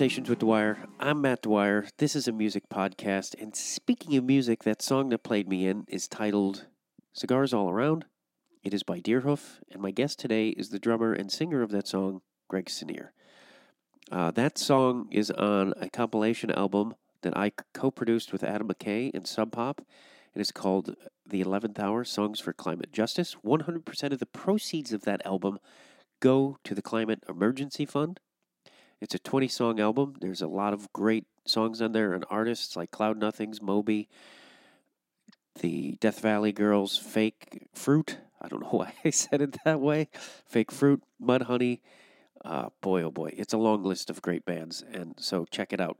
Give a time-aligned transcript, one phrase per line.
[0.00, 0.78] Conversations with Dwyer.
[0.98, 1.86] I'm Matt Dwyer.
[1.98, 5.84] This is a music podcast, and speaking of music, that song that played me in
[5.88, 6.68] is titled
[7.12, 8.06] Cigars All Around.
[8.64, 11.86] It is by Deerhoof, and my guest today is the drummer and singer of that
[11.86, 13.08] song, Greg Saunier.
[14.10, 19.10] Uh, that song is on a compilation album that I co produced with Adam McKay
[19.12, 19.82] and Sub Pop.
[20.34, 23.36] It is called The 11th Hour Songs for Climate Justice.
[23.44, 25.58] 100% of the proceeds of that album
[26.20, 28.18] go to the Climate Emergency Fund.
[29.00, 30.14] It's a 20 song album.
[30.20, 34.08] There's a lot of great songs on there and artists like Cloud Nothings, Moby,
[35.60, 38.18] the Death Valley Girls, Fake Fruit.
[38.40, 40.08] I don't know why I said it that way.
[40.46, 41.80] Fake Fruit, Mudhoney.
[42.44, 43.32] Uh, boy, oh boy.
[43.36, 44.84] It's a long list of great bands.
[44.92, 45.96] And so check it out.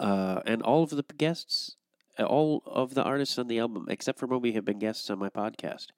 [0.00, 1.76] Uh, and all of the guests,
[2.18, 5.28] all of the artists on the album, except for Moby, have been guests on my
[5.28, 5.88] podcast.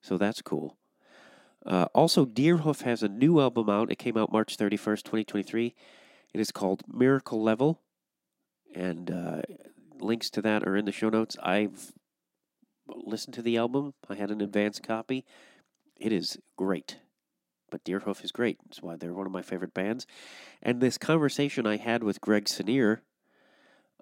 [0.00, 0.76] So that's cool.
[1.66, 3.90] Uh, also, Deerhoof has a new album out.
[3.90, 5.74] It came out March 31st, 2023.
[6.32, 7.80] It is called Miracle Level,
[8.74, 9.42] and uh,
[9.98, 11.36] links to that are in the show notes.
[11.42, 11.92] I've
[12.86, 15.24] listened to the album, I had an advance copy.
[15.98, 16.98] It is great.
[17.70, 18.58] But Deerhoof is great.
[18.64, 20.06] That's why they're one of my favorite bands.
[20.62, 23.00] And this conversation I had with Greg Saunier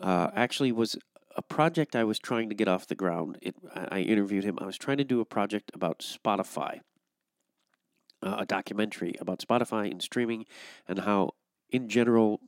[0.01, 0.97] uh, actually was
[1.37, 3.39] a project I was trying to get off the ground.
[3.43, 4.59] It, I interviewed him.
[4.61, 6.81] I was trying to do a project about Spotify
[8.23, 10.47] uh, a documentary about Spotify and streaming
[10.89, 11.31] and how,
[11.71, 12.41] in general,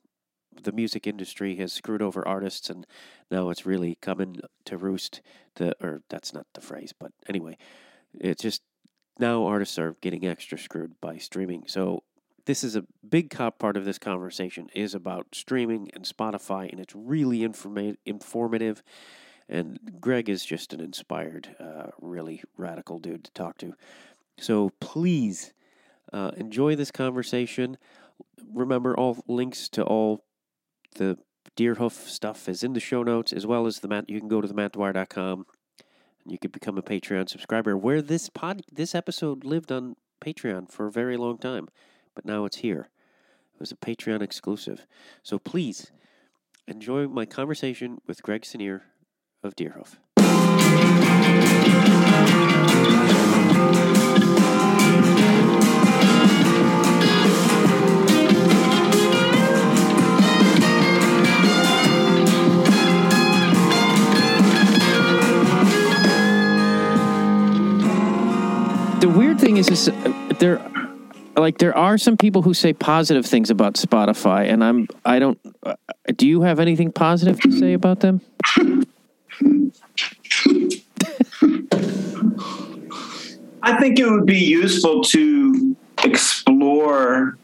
[0.62, 2.86] the music industry has screwed over artists, and
[3.30, 5.20] now it's really coming to roost.
[5.56, 7.56] The or that's not the phrase, but anyway,
[8.14, 8.62] it's just
[9.18, 11.64] now artists are getting extra screwed by streaming.
[11.66, 12.02] So
[12.46, 16.80] this is a big cop part of this conversation is about streaming and Spotify, and
[16.80, 18.82] it's really informa- informative.
[19.50, 23.74] And Greg is just an inspired, uh, really radical dude to talk to.
[24.38, 25.52] So please
[26.12, 27.76] uh, enjoy this conversation.
[28.52, 30.24] Remember, all links to all
[30.96, 31.18] the
[31.56, 34.08] Deerhoof stuff is in the show notes, as well as the Matt.
[34.08, 35.46] You can go to the mattdwyer.com
[36.24, 37.76] and you could become a Patreon subscriber.
[37.76, 41.68] Where this pod, this episode lived on Patreon for a very long time,
[42.14, 42.90] but now it's here.
[43.54, 44.86] It was a Patreon exclusive.
[45.22, 45.90] So please
[46.66, 48.82] enjoy my conversation with Greg Saunier
[49.42, 49.96] of Deerhoof.
[69.38, 69.90] Thing is, is
[70.38, 70.60] there,
[71.36, 75.38] like, there are some people who say positive things about Spotify, and I'm, I don't.
[75.62, 75.74] Uh,
[76.16, 78.20] do you have anything positive to say about them?
[83.62, 87.36] I think it would be useful to explore.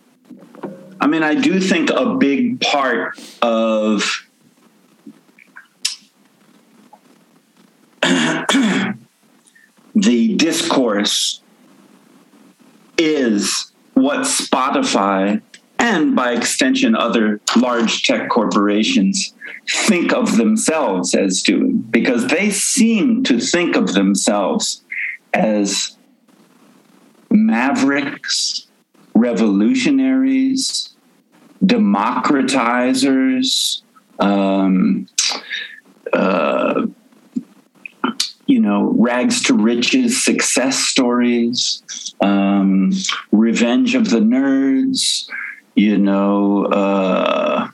[1.01, 4.27] I mean, I do think a big part of
[9.95, 11.43] the discourse
[12.99, 15.43] is what Spotify
[15.79, 19.35] and by extension other large tech corporations
[19.69, 21.79] think of themselves as doing.
[21.79, 24.85] Because they seem to think of themselves
[25.33, 25.97] as
[27.31, 28.67] mavericks,
[29.15, 30.91] revolutionaries,
[31.65, 33.81] democratizers,
[34.21, 35.09] um,
[36.13, 36.87] uh,
[38.47, 41.83] you know, rags to riches success stories,
[42.21, 42.93] um,
[43.33, 45.29] revenge of the nerds,
[45.75, 47.69] you know, uh,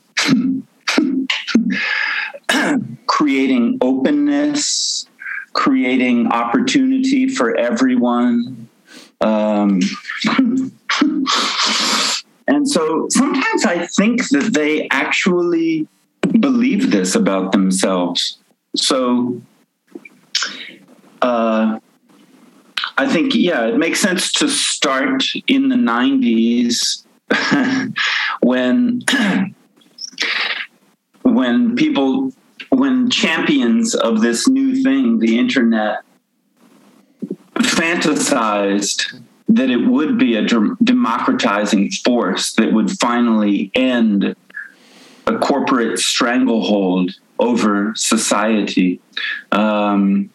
[3.06, 5.06] creating openness,
[5.52, 8.68] creating opportunity for everyone.
[9.20, 9.80] Um,
[12.46, 15.86] and so sometimes I think that they actually
[16.38, 18.38] believe this about themselves.
[18.76, 19.42] So
[21.22, 21.78] uh,
[22.96, 27.04] I think, yeah, it makes sense to start in the 90s
[28.42, 29.02] when
[31.22, 32.32] when people
[32.70, 36.02] when champions of this new thing the internet
[37.54, 40.46] fantasized that it would be a
[40.82, 44.34] democratizing force that would finally end
[45.26, 49.00] a corporate stranglehold over society
[49.52, 50.30] um,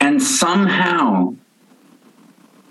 [0.00, 1.34] and somehow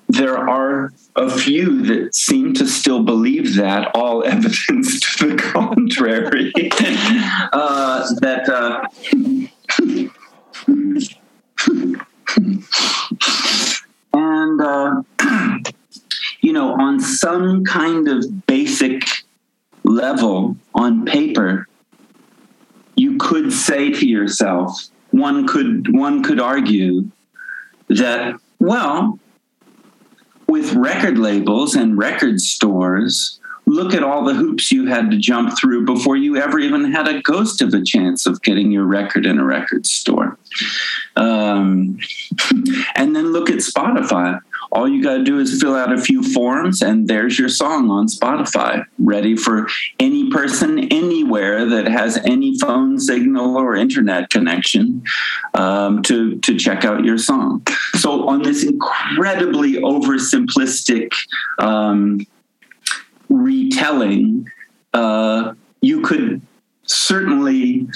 [0.09, 6.51] there are a few that seem to still believe that, all evidence to the contrary.
[7.53, 8.85] uh, that uh,
[14.13, 15.01] and uh,
[16.41, 19.03] you know, on some kind of basic
[19.83, 21.67] level on paper,
[22.95, 27.09] you could say to yourself, one could one could argue
[27.87, 29.19] that well,
[30.47, 35.57] with record labels and record stores, look at all the hoops you had to jump
[35.57, 39.25] through before you ever even had a ghost of a chance of getting your record
[39.25, 40.37] in a record store.
[41.15, 41.97] Um,
[42.95, 44.39] and then look at Spotify.
[44.71, 47.89] All you got to do is fill out a few forms, and there's your song
[47.89, 49.67] on Spotify, ready for
[49.99, 55.03] any person anywhere that has any phone signal or internet connection
[55.55, 57.67] um, to, to check out your song.
[57.95, 61.11] So, on this incredibly oversimplistic
[61.59, 62.25] um,
[63.27, 64.49] retelling,
[64.93, 66.41] uh, you could
[66.83, 67.87] certainly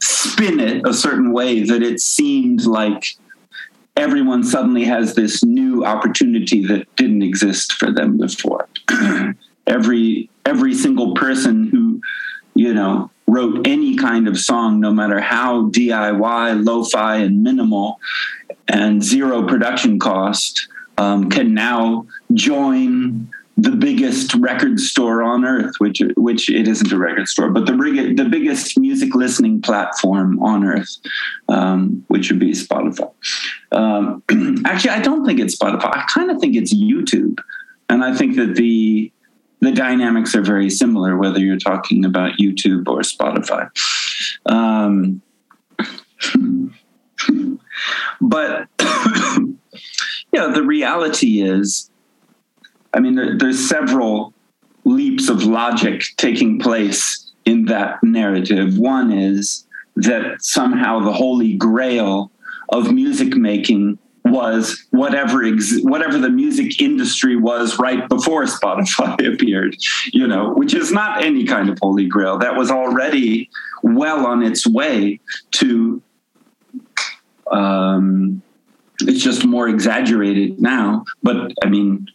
[0.00, 3.04] spin it a certain way that it seemed like
[3.98, 8.68] everyone suddenly has this new opportunity that didn't exist for them before.
[9.66, 12.00] every every single person who
[12.54, 18.00] you know wrote any kind of song, no matter how DIY, lo-fi, and minimal,
[18.68, 20.66] and zero production cost,
[20.96, 26.96] um, can now join the biggest record store on earth, which which it isn't a
[26.96, 27.72] record store, but the
[28.16, 30.96] the biggest music listening platform on earth,
[31.48, 33.10] um, which would be Spotify.
[33.72, 34.22] Um,
[34.64, 35.90] actually, I don't think it's Spotify.
[35.96, 37.40] I kind of think it's YouTube,
[37.88, 39.12] and I think that the
[39.60, 43.70] the dynamics are very similar, whether you're talking about YouTube or Spotify.
[44.46, 45.20] Um,
[48.20, 48.68] but
[50.32, 51.87] yeah, the reality is
[52.94, 54.32] I mean, there, there's several
[54.84, 58.78] leaps of logic taking place in that narrative.
[58.78, 62.30] One is that somehow the holy grail
[62.70, 69.76] of music making was whatever ex- whatever the music industry was right before Spotify appeared,
[70.12, 72.38] you know, which is not any kind of holy grail.
[72.38, 73.50] That was already
[73.82, 75.20] well on its way
[75.52, 76.02] to.
[77.50, 78.42] Um,
[79.00, 82.08] it's just more exaggerated now, but I mean,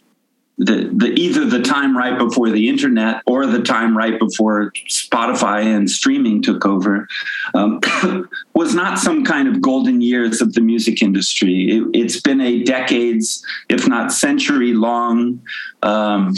[0.56, 5.64] the, the either the time right before the internet or the time right before Spotify
[5.64, 7.08] and streaming took over
[7.54, 7.80] um,
[8.54, 11.82] was not some kind of golden years of the music industry.
[11.92, 15.42] It, has been a decades, if not century long.
[15.82, 16.34] Um,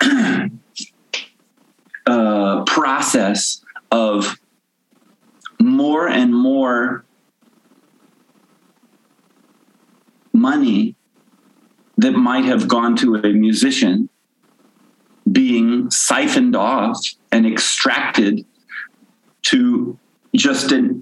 [2.06, 4.38] uh, process of
[5.60, 7.04] more and more
[10.32, 10.96] money
[12.00, 14.08] that might have gone to a musician
[15.30, 16.98] being siphoned off
[17.30, 18.44] and extracted
[19.42, 19.98] to
[20.34, 20.98] just a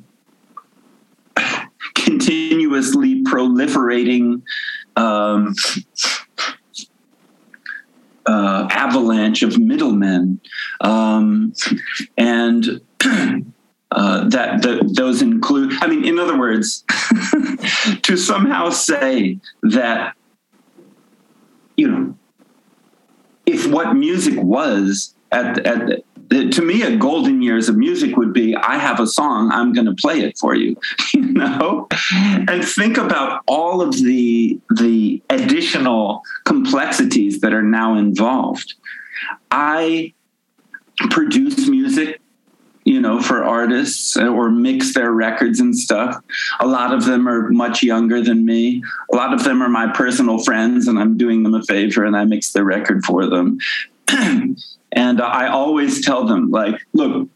[1.95, 4.43] continuously proliferating
[4.97, 5.55] um,
[8.27, 10.41] uh, avalanche of middlemen,
[10.81, 11.53] um,
[12.17, 12.81] and
[13.91, 15.73] uh, that the, those include.
[15.81, 16.85] I mean, in other words,
[18.03, 20.15] to somehow say that
[21.79, 22.15] you know,
[23.47, 28.35] if what music was at, at the, to me, a golden years of music would
[28.35, 30.77] be I have a song, I'm going to play it for you,
[31.15, 38.75] you know, and think about all of the the additional complexities that are now involved.
[39.51, 40.13] I
[41.11, 42.21] produce music
[42.89, 46.17] you know, for artists or mix their records and stuff.
[46.61, 48.83] A lot of them are much younger than me.
[49.13, 52.17] A lot of them are my personal friends, and I'm doing them a favor and
[52.17, 53.59] I mix their record for them.
[54.09, 57.29] and I always tell them, like, look,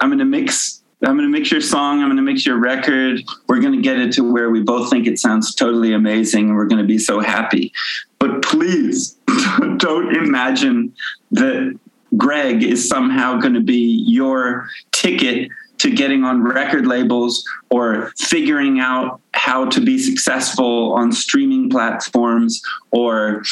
[0.00, 0.80] I'm going to mix.
[1.02, 2.00] I'm going to mix your song.
[2.00, 3.20] I'm going to mix your record.
[3.48, 6.50] We're going to get it to where we both think it sounds totally amazing.
[6.50, 7.72] And we're going to be so happy.
[8.20, 9.18] But please
[9.76, 10.94] don't imagine
[11.32, 11.78] that
[12.16, 18.80] Greg is somehow going to be your ticket to getting on record labels or figuring
[18.80, 23.42] out how to be successful on streaming platforms or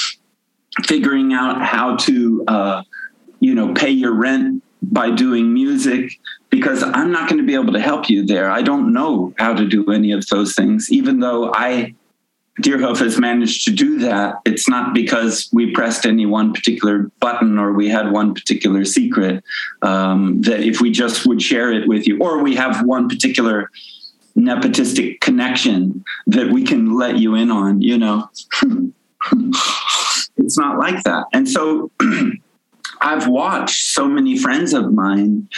[0.85, 2.83] figuring out how to uh,
[3.41, 6.19] you know pay your rent by doing music
[6.51, 8.51] because i'm not going to be able to help you there.
[8.51, 11.95] I don't know how to do any of those things even though i
[12.61, 17.59] Deerhoof has managed to do that, it's not because we pressed any one particular button
[17.59, 19.43] or we had one particular secret.
[19.81, 23.71] Um, that if we just would share it with you, or we have one particular
[24.37, 28.29] nepotistic connection that we can let you in on, you know,
[30.37, 31.25] it's not like that.
[31.33, 31.91] And so
[33.01, 35.49] I've watched so many friends of mine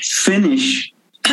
[0.00, 0.92] finish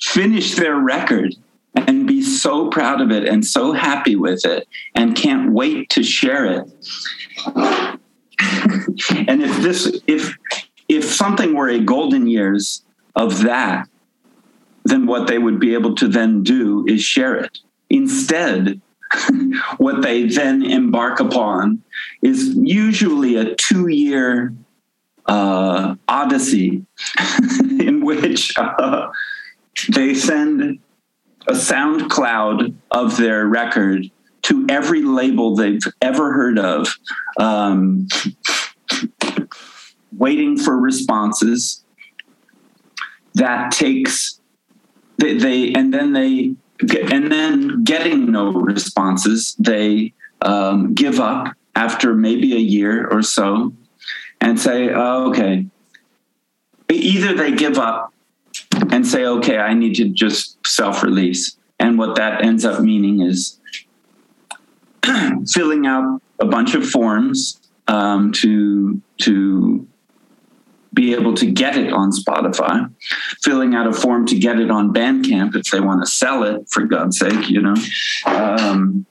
[0.00, 1.34] finish their record
[1.74, 6.02] and be so proud of it and so happy with it and can't wait to
[6.02, 7.98] share it.
[9.28, 10.36] And if this if
[10.88, 12.82] if something were a golden years
[13.14, 13.88] of that,
[14.84, 17.58] then what they would be able to then do is share it.
[17.90, 18.80] Instead,
[19.76, 21.82] what they then embark upon
[22.22, 24.52] is usually a two year
[25.26, 26.84] uh, odyssey
[27.80, 29.10] in which uh,
[29.90, 30.80] they send
[31.46, 34.10] a SoundCloud of their record
[34.42, 36.88] to every label they've ever heard of,
[37.38, 38.08] um,
[40.12, 41.82] waiting for responses.
[43.34, 44.40] That takes
[45.18, 52.14] they, they and then they and then getting no responses, they um, give up after
[52.14, 53.72] maybe a year or so
[54.40, 55.66] and say, oh, okay.
[56.90, 58.13] Either they give up
[58.94, 61.56] and say, okay, I need to just self release.
[61.80, 63.58] And what that ends up meaning is
[65.52, 69.84] filling out a bunch of forms um, to, to
[70.92, 72.88] be able to get it on Spotify,
[73.42, 76.68] filling out a form to get it on Bandcamp if they want to sell it,
[76.70, 77.74] for God's sake, you know.
[78.26, 79.06] Um,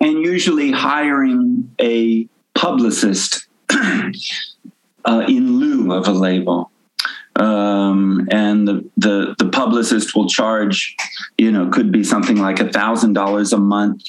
[0.00, 6.71] and usually hiring a publicist uh, in lieu of a label.
[7.36, 10.94] Um, and the, the, the publicist will charge,
[11.38, 14.02] you know, could be something like a thousand dollars a month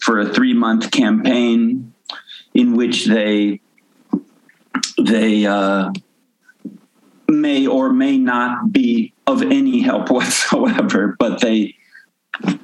[0.00, 1.92] for a three month campaign
[2.54, 3.60] in which they
[4.98, 5.90] they uh,
[7.28, 11.74] may or may not be of any help whatsoever, but they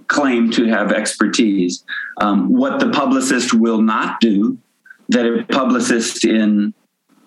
[0.07, 1.85] claim to have expertise.
[2.21, 4.59] Um, what the publicist will not do,
[5.09, 6.75] that a publicist in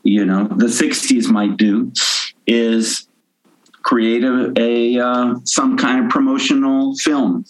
[0.03, 1.91] you know the 60s might do,
[2.49, 3.07] is
[3.83, 7.45] create a, a uh, some kind of promotional film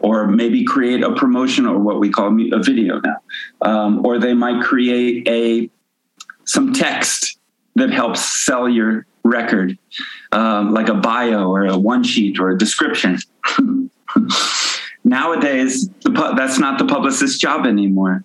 [0.00, 3.16] or maybe create a promotion or what we call a video now
[3.62, 5.68] um, or they might create a
[6.44, 7.38] some text
[7.74, 9.78] that helps sell your record,
[10.32, 13.18] um, like a bio or a one sheet or a description.
[15.04, 18.24] Nowadays, pu- that's not the publicist's job anymore.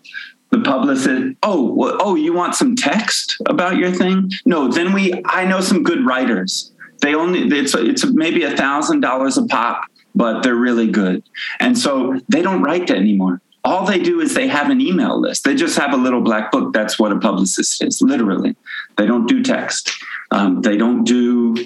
[0.51, 4.31] The publicist, oh, well, oh, you want some text about your thing?
[4.45, 6.71] No, then we, I know some good writers.
[7.01, 11.23] They only, it's it's maybe a thousand dollars a pop, but they're really good,
[11.59, 15.43] and so they don't write anymore all they do is they have an email list.
[15.43, 16.73] They just have a little black book.
[16.73, 18.55] That's what a publicist is, literally.
[18.97, 19.91] They don't do text.
[20.31, 21.65] Um, they don't do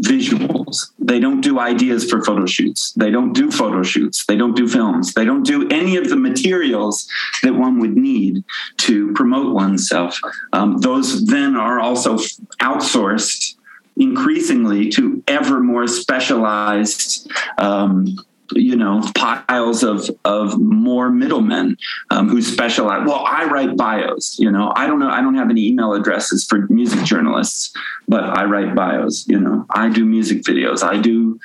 [0.00, 0.90] visuals.
[0.98, 2.92] They don't do ideas for photo shoots.
[2.92, 4.24] They don't do photo shoots.
[4.26, 5.14] They don't do films.
[5.14, 7.08] They don't do any of the materials
[7.42, 8.44] that one would need
[8.78, 10.18] to promote oneself.
[10.52, 12.16] Um, those then are also
[12.60, 13.54] outsourced
[13.96, 18.16] increasingly to ever more specialized um,
[18.52, 21.76] you know piles of of more middlemen
[22.10, 24.72] um, who specialize well i write bios you know.
[24.76, 27.72] I don't know i don't have any email addresses for music journalists
[28.06, 29.66] but i write bios you know.
[29.70, 30.82] I do music videos.
[30.82, 31.38] I do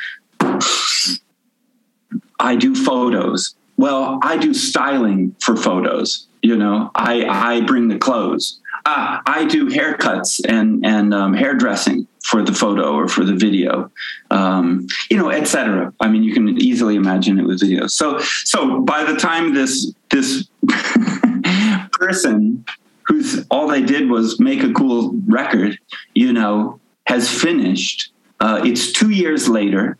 [2.40, 3.56] i do photos.
[3.78, 6.92] Well i do styling for photos you know.
[6.96, 12.54] I i bring the clothes ah, i do haircuts and and um, hairdressing for the
[12.54, 13.92] photo or for the video,
[14.32, 15.94] um, you know, etc.
[16.00, 17.88] I mean, you can easily imagine it with video.
[17.88, 20.48] So, so by the time this this
[21.92, 22.66] person
[23.06, 25.78] who's all they did was make a cool record,
[26.14, 28.12] you know, has finished.
[28.40, 29.98] Uh, it's two years later.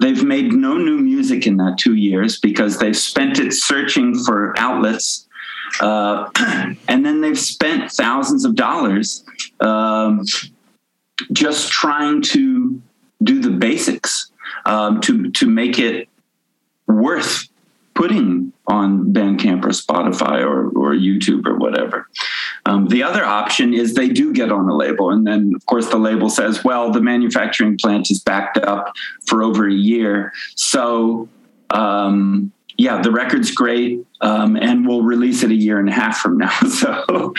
[0.00, 4.52] They've made no new music in that two years because they've spent it searching for
[4.58, 5.28] outlets
[5.80, 6.28] uh,
[6.88, 9.24] and then they've spent thousands of dollars
[9.60, 10.24] um,
[11.32, 12.80] just trying to
[13.22, 14.30] do the basics
[14.66, 16.08] um, to to make it
[16.86, 17.48] worth
[17.94, 22.08] putting on Bandcamp or Spotify or, or YouTube or whatever.
[22.66, 25.88] Um, the other option is they do get on a label, and then of course
[25.88, 28.94] the label says, "Well, the manufacturing plant is backed up
[29.26, 31.28] for over a year, so."
[31.70, 36.18] Um, yeah, the record's great, um, and we'll release it a year and a half
[36.18, 36.52] from now.
[36.68, 37.34] So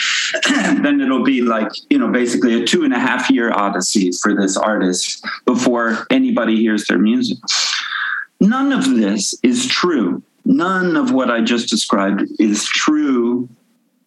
[0.50, 4.34] then it'll be like, you know, basically a two and a half year odyssey for
[4.34, 7.38] this artist before anybody hears their music.
[8.40, 10.24] None of this is true.
[10.46, 13.50] None of what I just described is true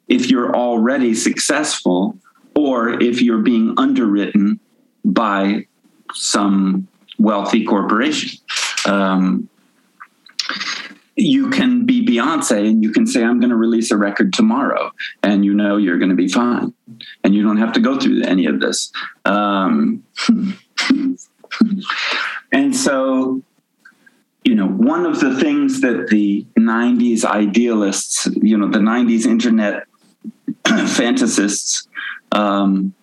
[0.07, 2.17] if you're already successful
[2.55, 4.61] or if you're being underwritten
[5.05, 5.67] by
[6.15, 8.39] some wealthy corporation.
[8.87, 9.49] Um,
[11.19, 14.93] you can be Beyonce and you can say, I'm going to release a record tomorrow,
[15.23, 16.73] and you know you're going to be fine.
[17.25, 18.93] And you don't have to go through any of this.
[19.25, 20.05] Um,
[22.53, 23.43] and so,
[24.45, 29.87] you know, one of the things that the 90s idealists, you know, the 90s internet
[30.65, 31.89] fantasists
[32.33, 32.95] um,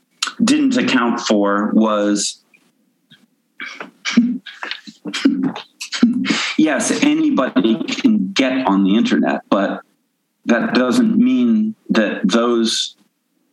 [0.44, 2.42] didn't account for was
[6.58, 9.82] yes, anybody can get on the internet, but
[10.46, 12.96] that doesn't mean that those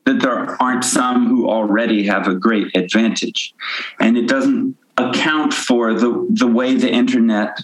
[0.05, 3.55] that there aren't some who already have a great advantage.
[4.01, 7.61] And it doesn't account for the, the way the internet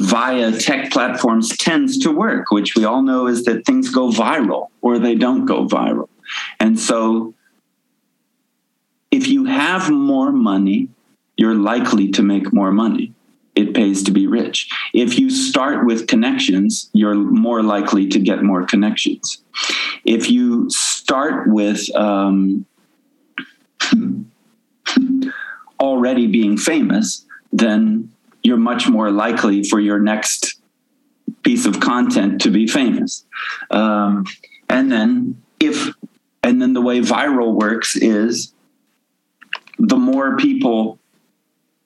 [0.00, 4.68] via tech platforms tends to work, which we all know is that things go viral
[4.80, 6.08] or they don't go viral.
[6.60, 7.34] And so
[9.10, 10.88] if you have more money,
[11.36, 13.12] you're likely to make more money.
[13.54, 14.68] It pays to be rich.
[14.94, 19.42] If you start with connections, you're more likely to get more connections.
[20.04, 22.64] If you start with um,
[25.78, 28.10] already being famous, then
[28.42, 30.54] you're much more likely for your next
[31.42, 33.24] piece of content to be famous.
[33.70, 34.26] Um,
[34.68, 35.92] and then if
[36.42, 38.52] and then the way viral works is
[39.78, 40.98] the more people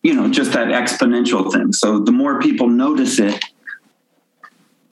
[0.07, 1.73] you know just that exponential thing.
[1.73, 3.45] So the more people notice it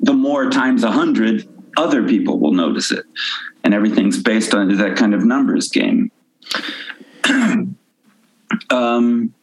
[0.00, 3.04] the more times a hundred other people will notice it.
[3.62, 6.11] And everything's based on that kind of numbers game.
[8.71, 9.35] Um,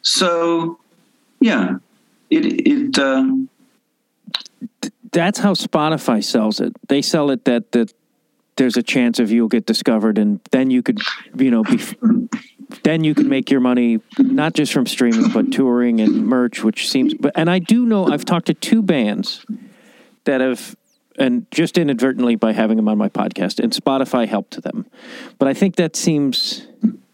[0.00, 0.78] so
[1.40, 1.76] yeah
[2.30, 3.26] it it uh,
[5.12, 6.72] that's how spotify sells it.
[6.88, 7.92] They sell it that that
[8.56, 11.00] there's a chance of you'll get discovered and then you could
[11.36, 11.78] you know be
[12.82, 16.88] then you can make your money not just from streaming but touring and merch which
[16.90, 19.44] seems but and i do know i've talked to two bands
[20.24, 20.76] that have
[21.16, 24.86] and just inadvertently by having them on my podcast and spotify helped them.
[25.38, 26.66] But i think that seems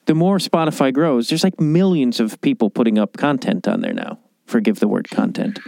[0.07, 4.19] the more spotify grows there's like millions of people putting up content on there now.
[4.47, 5.61] Forgive the word content.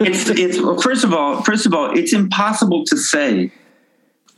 [0.00, 3.50] It's it's first of all first of all it's impossible to say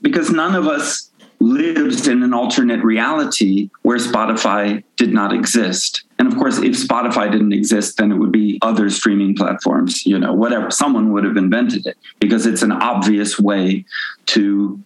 [0.00, 1.10] because none of us
[1.42, 6.04] lives in an alternate reality where Spotify did not exist.
[6.18, 10.18] And of course, if Spotify didn't exist, then it would be other streaming platforms, you
[10.18, 10.70] know, whatever.
[10.70, 13.84] Someone would have invented it because it's an obvious way
[14.26, 14.80] to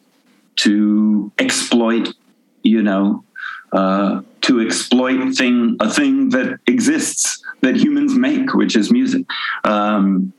[0.56, 2.14] to exploit,
[2.62, 3.22] you know,
[3.72, 9.26] uh, to exploit thing a thing that exists that humans make, which is music.
[9.64, 10.32] Um,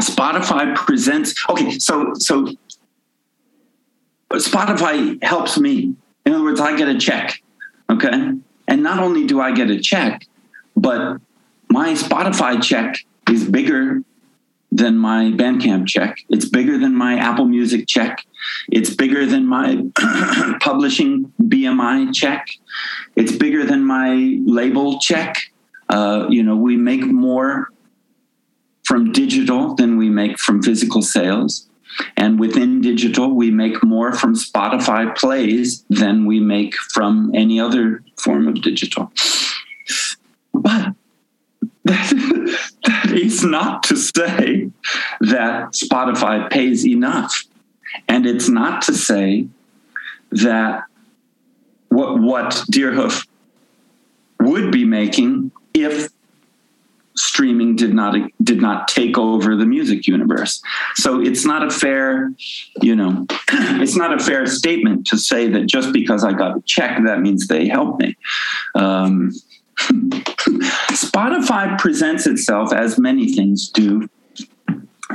[0.00, 2.48] Spotify presents okay, so so
[4.32, 5.94] Spotify helps me.
[6.24, 7.42] In other words, I get a check.
[7.90, 8.32] Okay.
[8.68, 10.26] And not only do I get a check,
[10.76, 11.18] but
[11.70, 12.96] my Spotify check
[13.30, 14.02] is bigger
[14.70, 16.18] than my Bandcamp check.
[16.28, 18.24] It's bigger than my Apple Music check.
[18.70, 19.84] It's bigger than my
[20.60, 22.48] publishing BMI check.
[23.16, 25.38] It's bigger than my label check.
[25.88, 27.70] Uh, you know, we make more
[28.84, 31.67] from digital than we make from physical sales.
[32.16, 38.02] And within digital, we make more from Spotify plays than we make from any other
[38.16, 39.12] form of digital.
[40.52, 40.94] But
[41.84, 42.10] that,
[42.84, 44.70] that is not to say
[45.20, 47.44] that Spotify pays enough.
[48.06, 49.48] And it's not to say
[50.30, 50.84] that
[51.88, 53.26] what, what Deerhoof
[54.40, 56.10] would be making if
[57.18, 60.62] streaming did not did not take over the music universe.
[60.94, 62.32] So it's not a fair,
[62.80, 66.60] you know, it's not a fair statement to say that just because I got a
[66.62, 68.16] check that means they helped me.
[68.74, 69.32] Um,
[70.90, 74.08] Spotify presents itself as many things do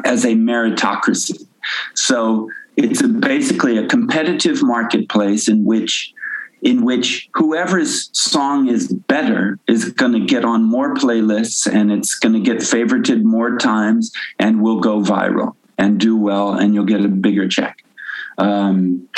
[0.06, 1.46] as a meritocracy.
[1.96, 6.14] So it's a, basically a competitive marketplace in which
[6.64, 12.16] in which whoever's song is better is going to get on more playlists and it's
[12.16, 16.86] going to get favorited more times and will go viral and do well and you'll
[16.86, 17.84] get a bigger check.
[18.38, 19.10] Um,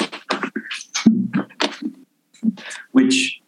[2.91, 3.39] which,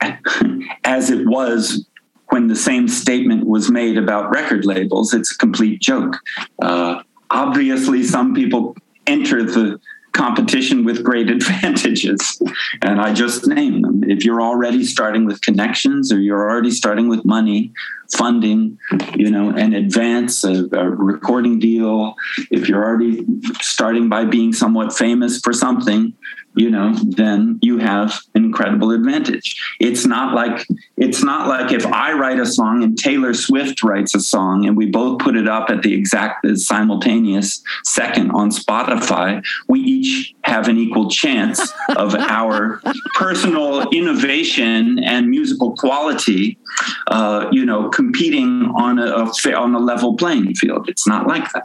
[0.84, 1.86] as it was
[2.30, 6.16] when the same statement was made about record labels, it's a complete joke.
[6.62, 8.74] Uh, obviously, some people
[9.06, 9.78] enter the
[10.12, 12.40] competition with great advantages.
[12.82, 14.04] And I just name them.
[14.04, 17.72] If you're already starting with connections or you're already starting with money,
[18.14, 18.78] funding,
[19.14, 22.14] you know, an advance, a, a recording deal,
[22.50, 23.24] if you're already
[23.60, 26.14] starting by being somewhat famous for something,
[26.54, 29.56] you know, then you have an incredible advantage.
[29.80, 34.14] It's not like it's not like if I write a song and Taylor Swift writes
[34.14, 39.42] a song and we both put it up at the exact simultaneous second on Spotify,
[39.68, 42.82] we each have an equal chance of our
[43.14, 46.58] personal innovation and musical quality,
[47.06, 50.88] uh, you know, competing on a, a, on a level playing field.
[50.88, 51.64] It's not like that,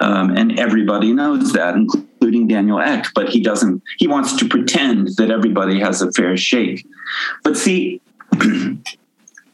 [0.00, 5.16] um, and everybody knows that, including Daniel Ek, but he doesn't, he wants to pretend
[5.16, 6.86] that everybody has a fair shake.
[7.42, 8.00] But see,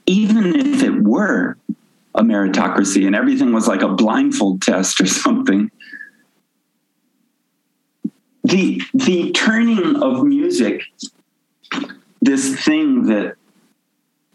[0.06, 1.56] even if it were
[2.14, 5.70] a meritocracy and everything was like a blindfold test or something,
[8.44, 10.82] the the turning of music,
[12.20, 13.37] this thing that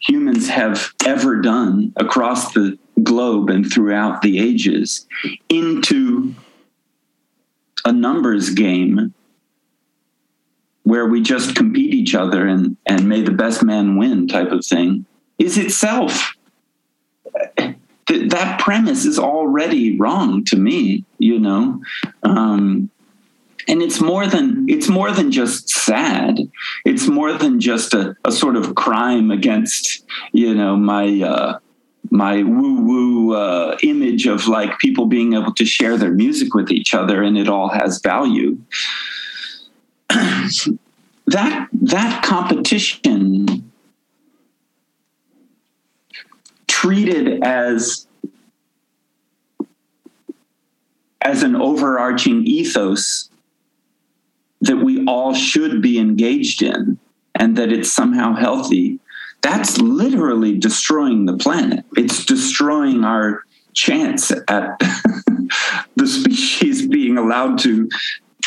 [0.05, 5.07] humans have ever done across the globe and throughout the ages,
[5.49, 6.33] into
[7.85, 9.13] a numbers game
[10.83, 14.65] where we just compete each other and, and may the best man win type of
[14.65, 15.05] thing
[15.39, 16.35] is itself.
[17.57, 21.81] Th- that premise is already wrong to me you know?
[22.23, 22.89] Um,
[23.67, 26.37] and it's more than it's more than just sad
[26.85, 31.59] it's more than just a, a sort of crime against you know my uh,
[32.11, 36.69] my woo woo uh, image of like people being able to share their music with
[36.71, 38.57] each other and it all has value.
[41.27, 43.71] that that competition
[46.67, 48.07] treated as
[51.21, 53.29] as an overarching ethos
[54.63, 56.97] that we all should be engaged in
[57.35, 58.99] and that it's somehow healthy
[59.43, 61.85] that's literally destroying the planet.
[61.97, 64.79] It's destroying our chance at
[65.95, 67.89] the species being allowed to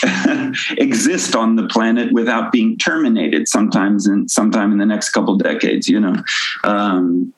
[0.78, 5.88] exist on the planet without being terminated sometimes in sometime in the next couple decades
[5.88, 6.14] you know
[6.64, 7.32] um,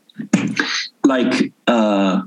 [1.05, 2.23] like uh,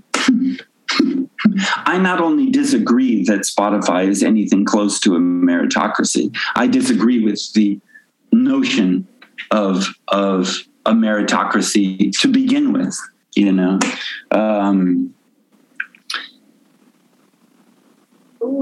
[1.85, 7.41] I not only disagree that Spotify is anything close to a meritocracy, I disagree with
[7.53, 7.79] the
[8.31, 9.07] notion
[9.49, 12.97] of of a meritocracy to begin with
[13.35, 13.79] you know?
[14.31, 15.13] Um,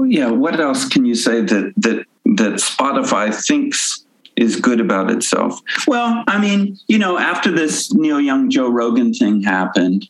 [0.06, 4.04] yeah what else can you say that that that spotify thinks
[4.36, 5.60] is good about itself?
[5.86, 10.08] Well i mean you know after this neil young joe rogan thing happened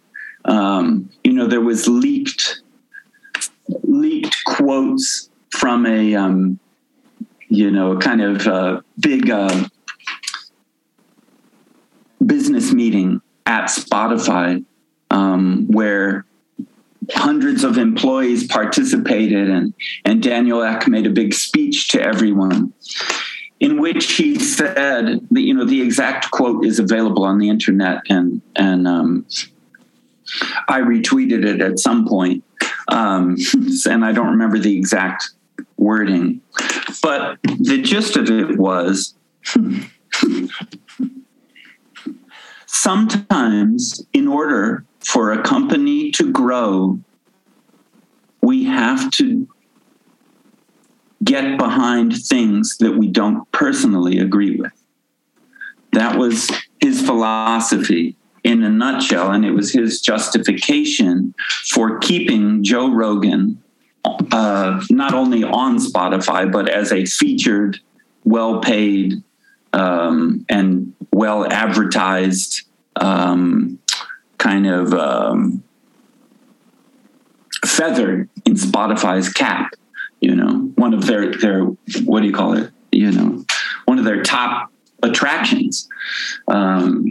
[0.50, 2.62] um, you know there was leaked
[3.84, 6.58] leaked quotes from a um,
[7.48, 9.64] you know kind of uh, big uh,
[12.24, 14.64] business meeting at Spotify
[15.10, 16.26] um, where
[17.12, 22.72] hundreds of employees participated and, and Daniel Ek made a big speech to everyone
[23.58, 28.00] in which he said that, you know, the exact quote is available on the internet
[28.08, 29.26] and, and um,
[30.69, 32.45] I retweeted it at some point.
[32.88, 33.37] Um,
[33.87, 35.31] and I don't remember the exact
[35.77, 36.40] wording,
[37.03, 39.14] but the gist of it was
[42.66, 46.99] sometimes, in order for a company to grow,
[48.43, 49.49] we have to
[51.23, 54.73] get behind things that we don't personally agree with.
[55.93, 61.35] That was his philosophy in a nutshell, and it was his justification
[61.68, 63.62] for keeping Joe Rogan
[64.05, 67.79] uh, not only on Spotify, but as a featured,
[68.24, 69.22] well paid,
[69.72, 72.62] um, and well advertised
[72.96, 73.79] um,
[74.38, 75.62] kind of um,
[77.64, 79.74] feather in Spotify's cap.
[80.20, 81.64] You know, one of their their
[82.05, 82.70] what do you call it?
[82.92, 83.44] You know,
[83.85, 84.69] one of their top
[85.02, 85.88] attractions.
[86.48, 87.06] Um,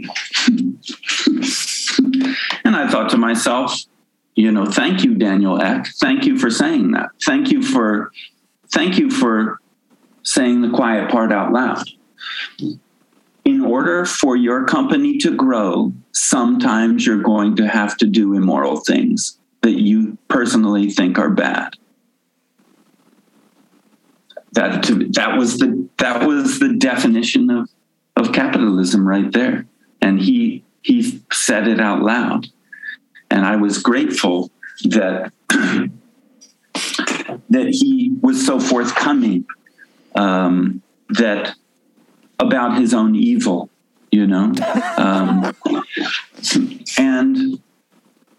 [2.64, 3.78] and I thought to myself,
[4.34, 5.86] you know, thank you, Daniel Ek.
[6.00, 7.10] Thank you for saying that.
[7.24, 8.12] Thank you for
[8.72, 9.60] thank you for
[10.22, 11.84] saying the quiet part out loud
[13.44, 18.80] in order for your company to grow, sometimes you're going to have to do immoral
[18.80, 21.74] things that you personally think are bad.
[24.52, 24.82] That
[25.14, 27.70] that was the that was the definition of
[28.20, 29.66] of capitalism right there,
[30.00, 32.46] and he he said it out loud,
[33.30, 34.50] and I was grateful
[34.84, 35.32] that
[37.50, 39.46] that he was so forthcoming
[40.14, 41.54] um, that
[42.38, 43.68] about his own evil,
[44.10, 44.52] you know?
[44.96, 45.54] Um,
[46.98, 47.60] and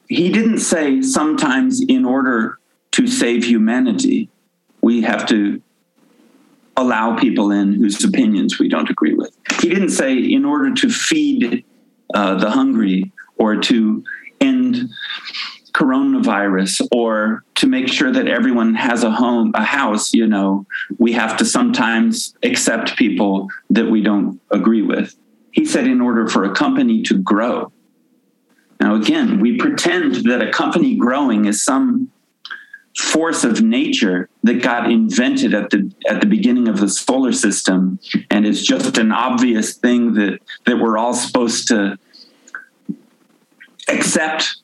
[0.08, 2.60] he didn't say sometimes in order
[2.92, 4.30] to save humanity,
[4.82, 5.62] we have to
[6.78, 9.36] allow people in whose opinions we don't agree with.
[9.60, 11.66] He didn't say in order to feed
[12.14, 14.04] uh, the hungry or to
[14.40, 14.90] end
[15.74, 20.66] coronavirus or to make sure that everyone has a home, a house, you know,
[20.98, 25.16] we have to sometimes accept people that we don't agree with.
[25.52, 27.72] He said, in order for a company to grow.
[28.80, 32.12] Now, again, we pretend that a company growing is some
[33.02, 38.00] force of nature that got invented at the at the beginning of the solar system.
[38.30, 41.98] And it's just an obvious thing that that we're all supposed to
[43.88, 44.58] accept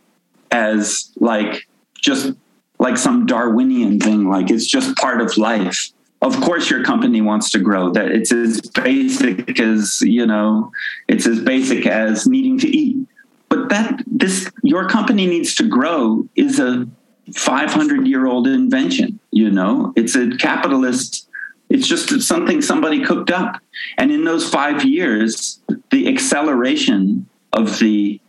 [0.52, 1.68] as like
[2.00, 2.34] just
[2.80, 5.90] like some darwinian thing like it's just part of life.
[6.22, 7.92] Of course your company wants to grow.
[7.92, 10.72] That it's as basic as you know
[11.08, 13.08] it's as basic as needing to eat.
[13.50, 16.88] But that this your company needs to grow is a
[17.36, 19.94] 500 year old invention you know?
[19.96, 21.26] It's a capitalist
[21.70, 23.62] it's just something somebody cooked up.
[23.98, 25.60] And in those 5 years
[25.92, 28.20] the acceleration of the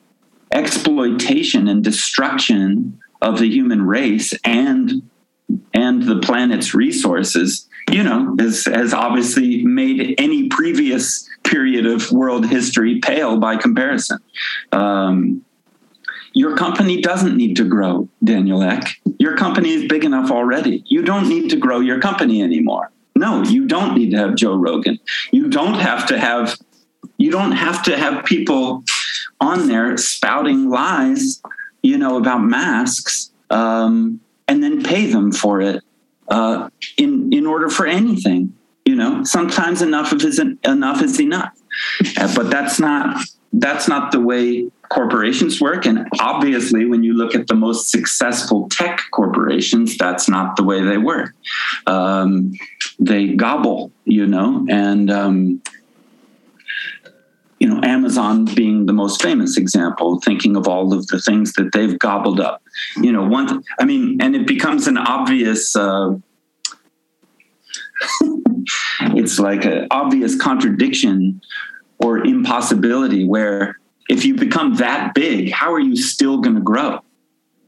[0.52, 5.02] exploitation and destruction of the human race and
[5.74, 12.46] and the planet's resources you know has has obviously made any previous period of world
[12.46, 14.18] history pale by comparison.
[14.72, 15.44] Um,
[16.32, 19.00] your company doesn't need to grow, Daniel Ek.
[19.18, 20.82] Your company is big enough already.
[20.86, 22.90] You don't need to grow your company anymore.
[23.16, 24.98] No, you don't need to have Joe Rogan.
[25.32, 26.56] You don't have to have
[27.16, 28.84] you don't have to have people
[29.40, 31.42] on there spouting lies,
[31.82, 35.82] you know, about masks, um, and then pay them for it
[36.28, 38.54] uh, in in order for anything.
[38.84, 41.58] You know, sometimes enough of is enough is enough,
[42.16, 43.20] uh, but that's not
[43.52, 45.87] that's not the way corporations work.
[45.87, 50.83] And obviously, when you look at the most successful tech corporations, that's not the way
[50.83, 51.35] they work.
[51.87, 52.53] Um,
[52.98, 55.62] they gobble, you know, and um,
[57.59, 61.72] you know, Amazon being the most famous example, thinking of all of the things that
[61.72, 62.62] they've gobbled up.
[62.96, 65.74] You know, one, I mean, and it becomes an obvious.
[65.74, 66.16] Uh,
[69.01, 71.40] it's like an obvious contradiction
[71.98, 73.77] or impossibility where
[74.08, 77.00] if you become that big, how are you still going to grow?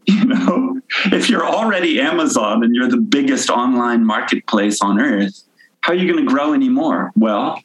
[0.07, 0.81] You know,
[1.13, 5.45] if you're already Amazon and you're the biggest online marketplace on earth,
[5.83, 7.13] how are you going to grow anymore?
[7.15, 7.63] Well,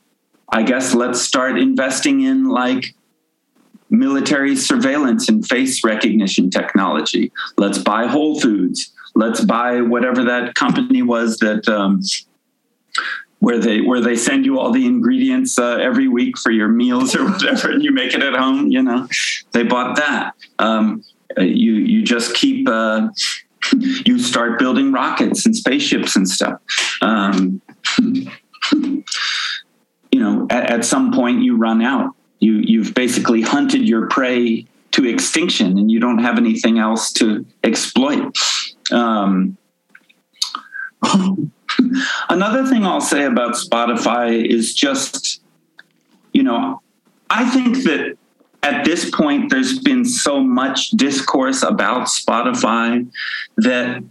[0.49, 2.93] I guess let's start investing in like
[3.89, 7.31] military surveillance and face recognition technology.
[7.57, 8.93] Let's buy Whole Foods.
[9.15, 12.01] Let's buy whatever that company was that um,
[13.39, 17.15] where they where they send you all the ingredients uh, every week for your meals
[17.15, 18.67] or whatever, and you make it at home.
[18.67, 19.07] You know,
[19.51, 20.33] they bought that.
[20.59, 21.03] Um,
[21.37, 22.67] uh, you you just keep.
[22.67, 23.09] Uh,
[24.05, 26.61] you start building rockets and spaceships and stuff.
[27.01, 27.61] Um,
[28.71, 29.03] you
[30.13, 32.15] know, at, at, some point you run out.
[32.39, 37.45] You you've basically hunted your prey to extinction, and you don't have anything else to
[37.63, 38.35] exploit.
[38.91, 39.57] Um,
[42.29, 45.41] Another thing I'll say about Spotify is just,
[46.33, 46.81] you know,
[47.29, 48.17] I think that
[48.63, 53.07] at this point there's been so much discourse about Spotify
[53.57, 54.03] that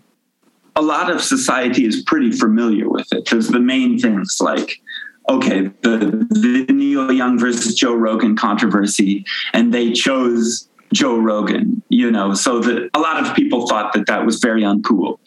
[0.77, 3.29] a lot of society is pretty familiar with it.
[3.31, 4.81] There's the main things like,
[5.29, 12.11] okay, the, the Neil Young versus Joe Rogan controversy, and they chose Joe Rogan, you
[12.11, 15.18] know, so that a lot of people thought that that was very uncool.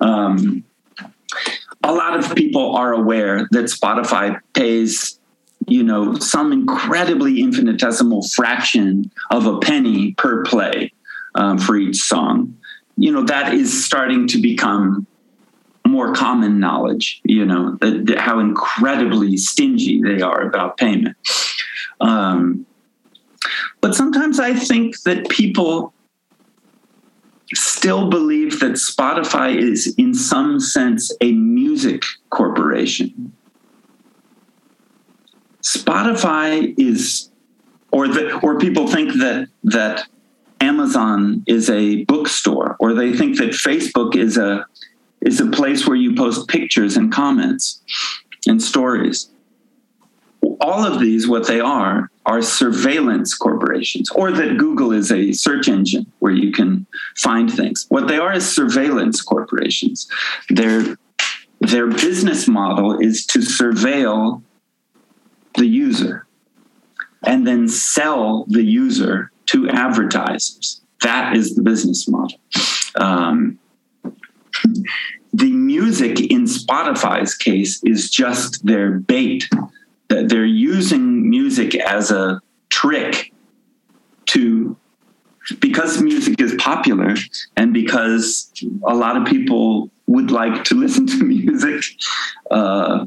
[0.00, 0.64] Um,
[1.86, 5.18] a lot of people are aware that Spotify pays,
[5.68, 10.92] you know, some incredibly infinitesimal fraction of a penny per play
[11.34, 12.56] um, for each song.
[12.96, 15.06] You know, that is starting to become
[15.86, 21.16] more common knowledge, you know, that, that how incredibly stingy they are about payment.
[22.00, 22.66] Um,
[23.80, 25.92] but sometimes I think that people
[27.54, 33.32] still believe that Spotify is, in some sense, a music corporation.
[35.62, 37.30] Spotify is,
[37.90, 40.06] or the, or people think that that
[40.60, 44.66] Amazon is a bookstore, or they think that Facebook is a
[45.20, 47.80] is a place where you post pictures and comments
[48.46, 49.28] and stories
[50.60, 55.68] all of these, what they are, are surveillance corporations, or that Google is a search
[55.68, 57.86] engine where you can find things.
[57.88, 60.08] What they are is surveillance corporations.
[60.48, 60.96] Their,
[61.60, 64.42] their business model is to surveil
[65.54, 66.26] the user
[67.24, 70.80] and then sell the user to advertisers.
[71.02, 72.38] That is the business model.
[72.96, 73.58] Um,
[75.32, 79.48] the music in Spotify's case is just their bait
[80.08, 83.32] that they're using music as a trick
[84.26, 84.76] to
[85.60, 87.14] because music is popular
[87.56, 88.50] and because
[88.84, 91.84] a lot of people would like to listen to music
[92.50, 93.06] uh,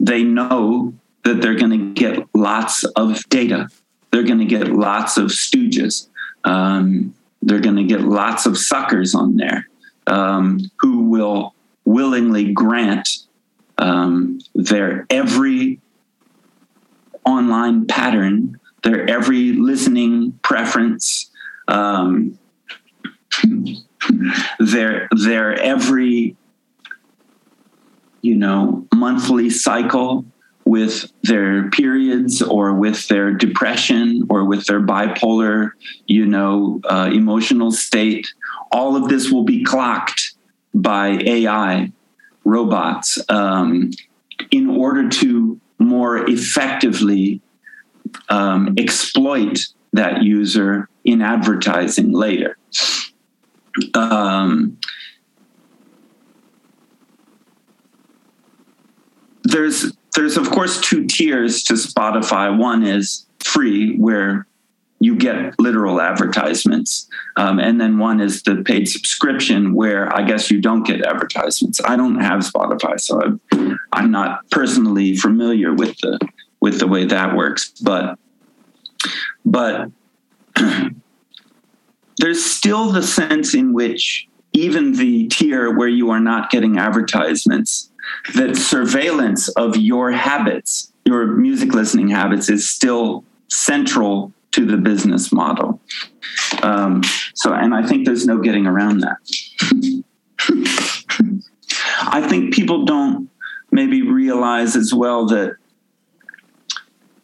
[0.00, 3.68] they know that they're going to get lots of data.
[4.10, 6.08] They're going to get lots of stooges.
[6.44, 9.68] Um, they're going to get lots of suckers on there
[10.06, 13.08] um, who will willingly grant
[13.76, 15.80] um, their every
[17.28, 21.30] online pattern, their every listening preference,
[21.68, 22.38] um,
[24.58, 26.36] their their every
[28.22, 30.24] you know monthly cycle
[30.64, 35.70] with their periods or with their depression or with their bipolar
[36.06, 38.26] you know uh, emotional state
[38.72, 40.34] all of this will be clocked
[40.74, 41.90] by ai
[42.44, 43.90] robots um,
[44.50, 47.40] in order to more effectively
[48.28, 49.60] um, exploit
[49.92, 52.58] that user in advertising later.
[53.94, 54.78] Um,
[59.44, 62.56] there's there's of course two tiers to Spotify.
[62.56, 64.47] One is free, where
[65.00, 67.08] you get literal advertisements.
[67.36, 71.80] Um, and then one is the paid subscription where I guess you don't get advertisements.
[71.84, 76.18] I don't have Spotify, so I'm, I'm not personally familiar with the
[76.60, 77.70] with the way that works.
[77.80, 78.18] But
[79.44, 79.90] but
[82.16, 87.90] there's still the sense in which even the tier where you are not getting advertisements,
[88.34, 95.32] that surveillance of your habits, your music listening habits, is still central to the business
[95.32, 95.80] model.
[96.62, 97.02] Um,
[97.34, 99.18] so, and I think there's no getting around that.
[102.02, 103.30] I think people don't
[103.70, 105.56] maybe realize as well that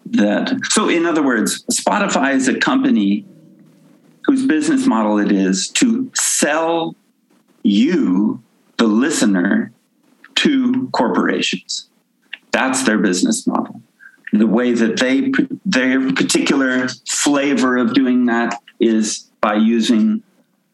[0.06, 3.24] that so in other words spotify is a company
[4.26, 6.94] whose business model it is to sell
[7.62, 8.42] you
[8.76, 9.72] the listener
[10.34, 11.88] to corporations
[12.52, 13.80] that's their business model
[14.40, 15.32] the way that they
[15.64, 20.22] their particular flavor of doing that is by using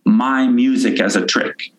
[0.04, 1.72] my music as a trick.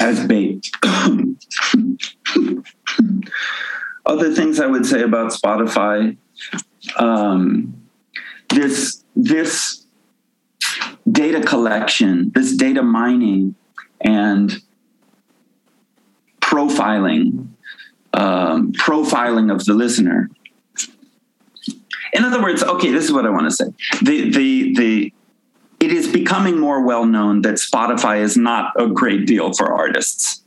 [0.00, 0.70] As bait.
[4.04, 6.16] Other things I would say about Spotify,
[6.96, 7.74] um,
[8.48, 9.86] this this
[11.10, 13.54] data collection, this data mining,
[14.00, 14.60] and
[16.52, 17.48] profiling,
[18.12, 20.30] um, profiling of the listener.
[22.12, 23.64] In other words, okay, this is what I want to say.
[24.02, 25.12] The the the
[25.80, 30.42] it is becoming more well known that Spotify is not a great deal for artists.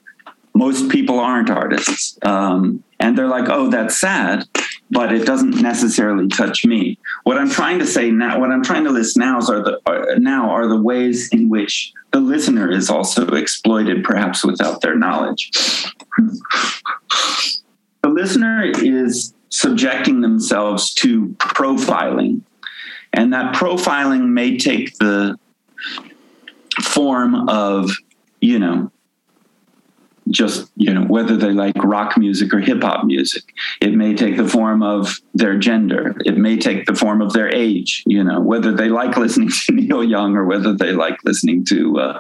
[0.54, 4.48] Most people aren't artists, um, and they're like, "Oh, that's sad,"
[4.96, 6.98] but it doesn't necessarily touch me.
[7.24, 10.18] What I'm trying to say now, what I'm trying to list now are the are,
[10.18, 15.52] now are the ways in which the listener is also exploited, perhaps without their knowledge.
[18.04, 22.44] The listener is subjecting themselves to profiling,
[23.12, 25.38] and that profiling may take the
[26.82, 27.92] form of,
[28.40, 28.90] you know,
[30.36, 33.44] just you know whether they like rock music or hip hop music.
[33.82, 36.16] It may take the form of their gender.
[36.26, 39.72] It may take the form of their age you know whether they like listening to
[39.74, 42.20] neil young or whether they like listening to uh,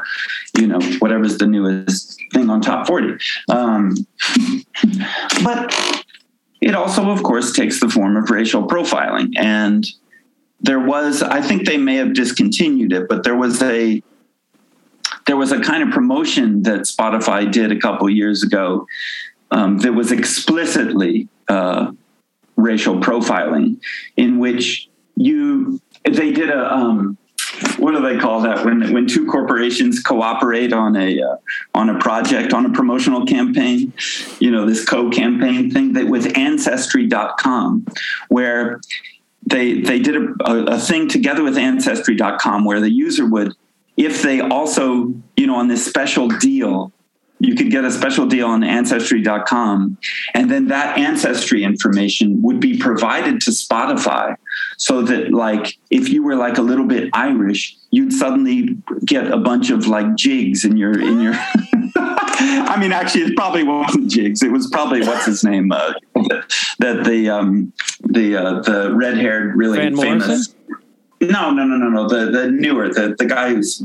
[0.58, 3.18] you know whatever's the newest thing on top 40
[3.50, 3.96] um,
[5.44, 5.74] but
[6.62, 9.34] it also of course takes the form of racial profiling.
[9.38, 9.86] And
[10.62, 14.02] there was i think they may have discontinued it but there was a
[15.26, 18.88] there was a kind of promotion that Spotify did a couple years ago
[19.52, 21.92] um, that was explicitly uh,
[22.56, 23.80] racial profiling,
[24.18, 27.18] in which you they did a um,
[27.78, 28.66] what do they call that?
[28.66, 31.38] When when two corporations cooperate on a uh,
[31.74, 33.94] on a project on a promotional campaign
[34.40, 37.86] you know this co-campaign thing that with ancestry.com
[38.30, 38.82] where
[39.46, 43.54] they they did a, a, a thing together with ancestry.com where the user would
[43.98, 46.92] if they also, you know, on this special deal,
[47.40, 49.98] you could get a special deal on ancestry.com
[50.34, 54.36] and then that ancestry information would be provided to Spotify
[54.78, 59.38] so that like if you were like a little bit Irish you'd suddenly get a
[59.38, 61.34] bunch of like jigs in your in your
[61.98, 65.94] I mean actually it probably wasn't jigs it was probably what's his name uh,
[66.80, 70.56] that the um the uh, the red-haired really Van famous Morrison?
[71.22, 72.08] No, no, no, no, no.
[72.08, 73.82] The the newer, the the guy who's.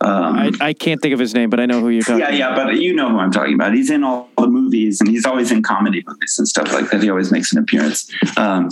[0.00, 2.18] Um, I, I can't think of his name, but I know who you're talking.
[2.18, 3.72] yeah, yeah, but you know who I'm talking about.
[3.72, 7.00] He's in all the movies, and he's always in comedy movies and stuff like that.
[7.00, 8.10] He always makes an appearance.
[8.36, 8.68] Um,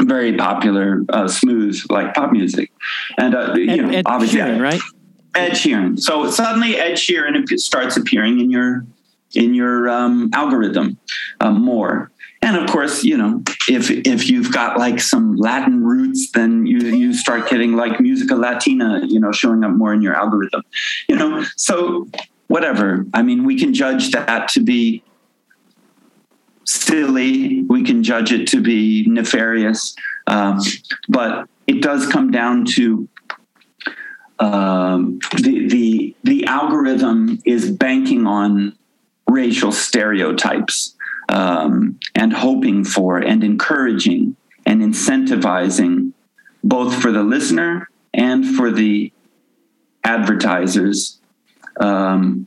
[0.00, 2.72] very popular, uh, smooth, like pop music,
[3.18, 4.80] and uh, you know, Ed obviously Sheeran, right?
[5.34, 6.00] Ed Sheeran.
[6.00, 8.86] So suddenly Ed Sheeran starts appearing in your
[9.34, 10.98] in your um, algorithm
[11.40, 12.10] um, more.
[12.48, 16.78] And of course, you know, if if you've got like some Latin roots, then you
[16.78, 20.62] you start getting like musica latina, you know, showing up more in your algorithm.
[21.10, 22.08] You know, so
[22.46, 23.04] whatever.
[23.12, 25.02] I mean, we can judge that to be
[26.64, 27.64] silly.
[27.64, 29.94] We can judge it to be nefarious,
[30.26, 30.58] um,
[31.06, 33.06] but it does come down to
[34.38, 38.74] um, the the the algorithm is banking on
[39.28, 40.94] racial stereotypes
[41.28, 46.12] um, and hoping for and encouraging and incentivizing
[46.64, 49.12] both for the listener and for the
[50.04, 51.20] advertisers
[51.80, 52.46] um,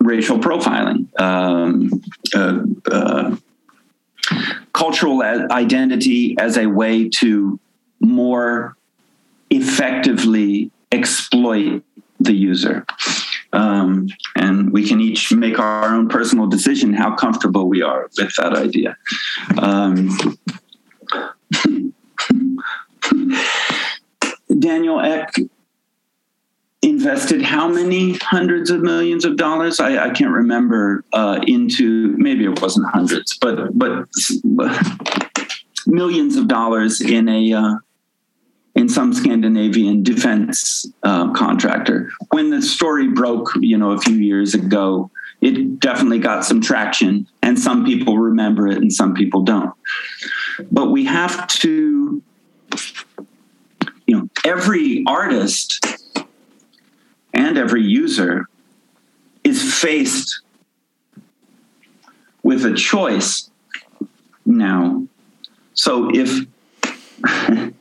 [0.00, 2.02] racial profiling um,
[2.34, 2.60] uh,
[2.90, 3.36] uh,
[4.72, 7.58] cultural identity as a way to
[8.00, 8.76] more
[9.50, 11.82] effectively exploit
[12.20, 12.86] the user.
[13.52, 18.34] Um, and we can each make our own personal decision how comfortable we are with
[18.36, 18.96] that idea.
[19.58, 20.38] Um,
[24.58, 25.30] Daniel Ek
[26.82, 29.80] invested how many hundreds of millions of dollars?
[29.80, 34.06] I, I can't remember uh, into maybe it wasn't hundreds, but but
[35.86, 37.74] millions of dollars in a uh,
[38.78, 42.12] in some Scandinavian defense uh, contractor.
[42.30, 45.10] When the story broke, you know, a few years ago,
[45.40, 49.74] it definitely got some traction, and some people remember it, and some people don't.
[50.70, 52.22] But we have to,
[54.06, 55.84] you know, every artist
[57.34, 58.46] and every user
[59.42, 60.42] is faced
[62.44, 63.50] with a choice
[64.46, 65.04] now.
[65.74, 66.46] So if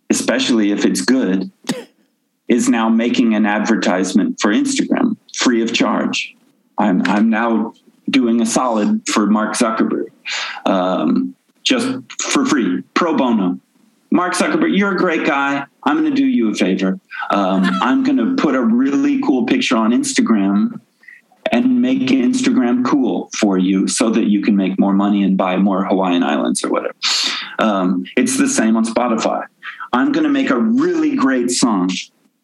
[0.09, 1.51] especially if it's good
[2.47, 6.35] is now making an advertisement for Instagram free of charge.
[6.77, 7.73] I'm I'm now
[8.09, 10.07] doing a solid for Mark Zuckerberg
[10.65, 11.87] um, just
[12.19, 13.59] for free pro bono
[14.11, 15.65] Mark Zuckerberg, you're a great guy.
[15.83, 16.99] I'm going to do you a favor.
[17.29, 20.79] Um, I'm going to put a really cool picture on Instagram
[21.51, 25.57] and make Instagram cool for you so that you can make more money and buy
[25.57, 26.95] more Hawaiian Islands or whatever.
[27.59, 29.45] Um, it's the same on Spotify.
[29.93, 31.89] I'm going to make a really great song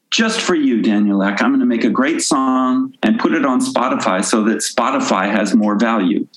[0.09, 1.41] just for you, Daniel Ek.
[1.41, 5.29] I'm going to make a great song and put it on Spotify so that Spotify
[5.29, 6.27] has more value.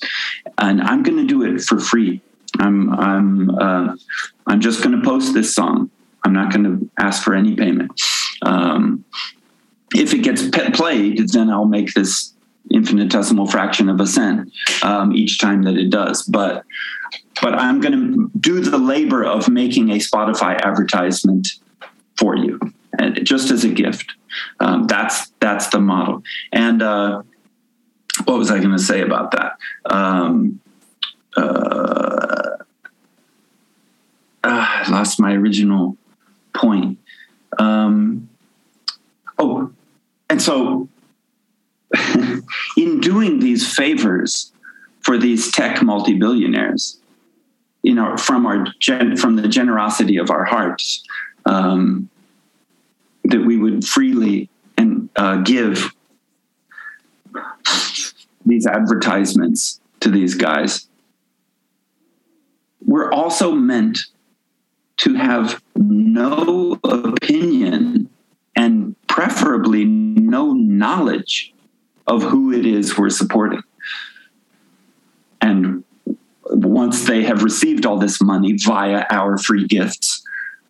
[0.58, 2.20] And I'm going to do it for free.
[2.58, 3.94] I'm I'm uh,
[4.48, 5.90] I'm just going to post this song.
[6.24, 7.92] I'm not going to ask for any payment.
[8.42, 9.04] Um,
[9.94, 12.34] if it gets played, then I'll make this
[12.70, 16.22] infinitesimal fraction of a cent um, each time that it does.
[16.22, 16.64] But
[17.40, 21.48] but I'm going to do the labor of making a Spotify advertisement
[22.16, 22.58] for you,
[22.98, 24.12] and just as a gift.
[24.60, 26.22] Um, that's that's the model.
[26.52, 27.22] And uh,
[28.24, 29.58] what was I going to say about that?
[29.86, 30.60] Um,
[31.36, 32.47] uh,
[34.48, 35.96] uh, I lost my original
[36.54, 36.98] point.
[37.58, 38.28] Um,
[39.38, 39.70] oh,
[40.30, 40.88] and so
[42.76, 44.52] in doing these favors
[45.00, 46.98] for these tech multi-billionaires,
[47.82, 51.04] you know, from our gen- from the generosity of our hearts,
[51.44, 52.08] um,
[53.24, 55.92] that we would freely and uh, give
[58.46, 60.88] these advertisements to these guys.
[62.84, 64.06] We're also meant
[64.98, 68.08] to have no opinion
[68.54, 71.54] and preferably no knowledge
[72.06, 73.62] of who it is we're supporting.
[75.40, 75.84] And
[76.44, 80.22] once they have received all this money via our free gifts,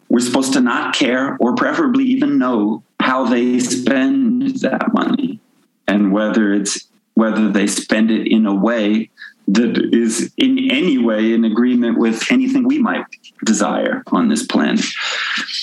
[0.09, 5.41] we're supposed to not care or preferably even know how they spend that money
[5.87, 9.11] and whether it's whether they spend it in a way
[9.49, 13.05] that is in any way in agreement with anything we might
[13.45, 14.85] desire on this planet.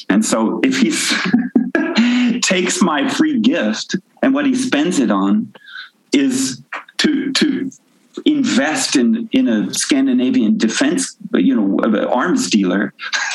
[0.10, 5.54] And so if he takes my free gift and what he spends it on
[6.12, 6.62] is
[6.98, 7.70] to to
[8.26, 12.94] invest in in a Scandinavian defense, you know, arms dealer,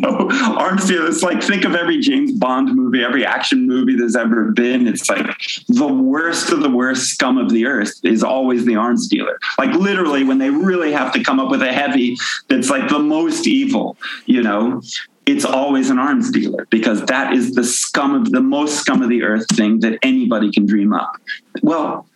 [0.00, 1.06] know, arms dealer.
[1.06, 4.86] It's like think of every James Bond movie, every action movie there's ever been.
[4.86, 5.26] It's like
[5.68, 9.38] the worst of the worst scum of the earth is always the arms dealer.
[9.58, 12.16] Like literally, when they really have to come up with a heavy
[12.48, 13.96] that's like the most evil,
[14.26, 14.82] you know,
[15.28, 19.10] it's always an arms dealer because that is the scum of the most scum of
[19.10, 21.16] the earth thing that anybody can dream up.
[21.62, 22.07] Well,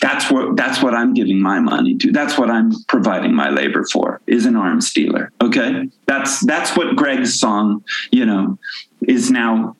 [0.00, 2.12] that's what that's what I'm giving my money to.
[2.12, 5.32] That's what I'm providing my labor for is an arms dealer.
[5.42, 8.58] Okay, that's that's what Greg's song, you know,
[9.02, 9.76] is now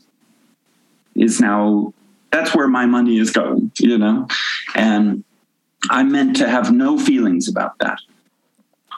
[1.14, 1.94] is now.
[2.30, 4.28] That's where my money is going, you know,
[4.74, 5.24] and
[5.88, 8.00] I meant to have no feelings about that.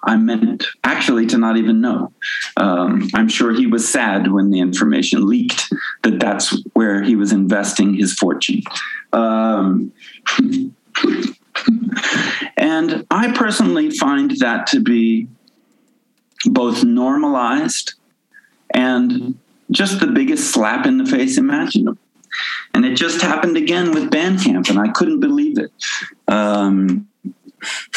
[0.02, 2.12] I meant actually to not even know.
[2.56, 7.32] Um, I'm sure he was sad when the information leaked that that's where he was
[7.32, 8.62] investing his fortune.
[9.12, 9.92] Um,
[12.56, 15.28] and I personally find that to be
[16.46, 17.94] both normalized
[18.72, 19.38] and
[19.70, 21.98] just the biggest slap in the face imaginable.
[22.74, 25.72] And it just happened again with Bandcamp, and I couldn't believe it.
[26.28, 27.08] Um,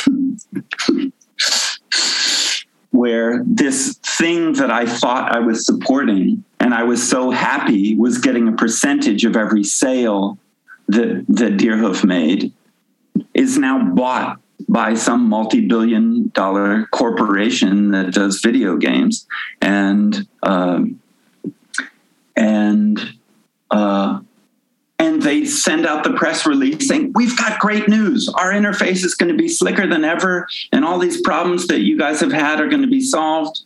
[2.92, 8.20] where this thing that I thought I was supporting and I was so happy was
[8.20, 10.38] getting a percentage of every sale
[10.88, 12.54] that, that Deerhoof made
[13.34, 14.40] is now bought
[14.70, 19.28] by some multi-billion dollar corporation that does video games.
[19.62, 21.00] And um,
[22.36, 23.00] and
[23.72, 24.20] uh,
[25.00, 28.30] and they send out the press release saying we've got great news.
[28.30, 31.98] Our interface is going to be slicker than ever and all these problems that you
[31.98, 33.62] guys have had are going to be solved.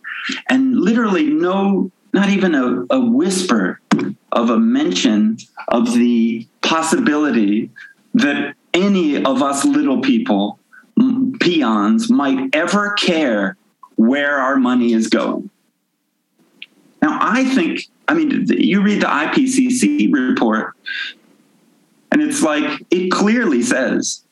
[0.50, 3.80] And literally no not even a, a whisper
[4.32, 5.38] of a mention
[5.68, 7.70] of the possibility
[8.16, 10.60] that any of us little people,
[11.40, 13.58] peons, might ever care
[13.96, 15.50] where our money is going.
[17.02, 20.74] Now, I think, I mean, you read the IPCC report,
[22.12, 24.24] and it's like, it clearly says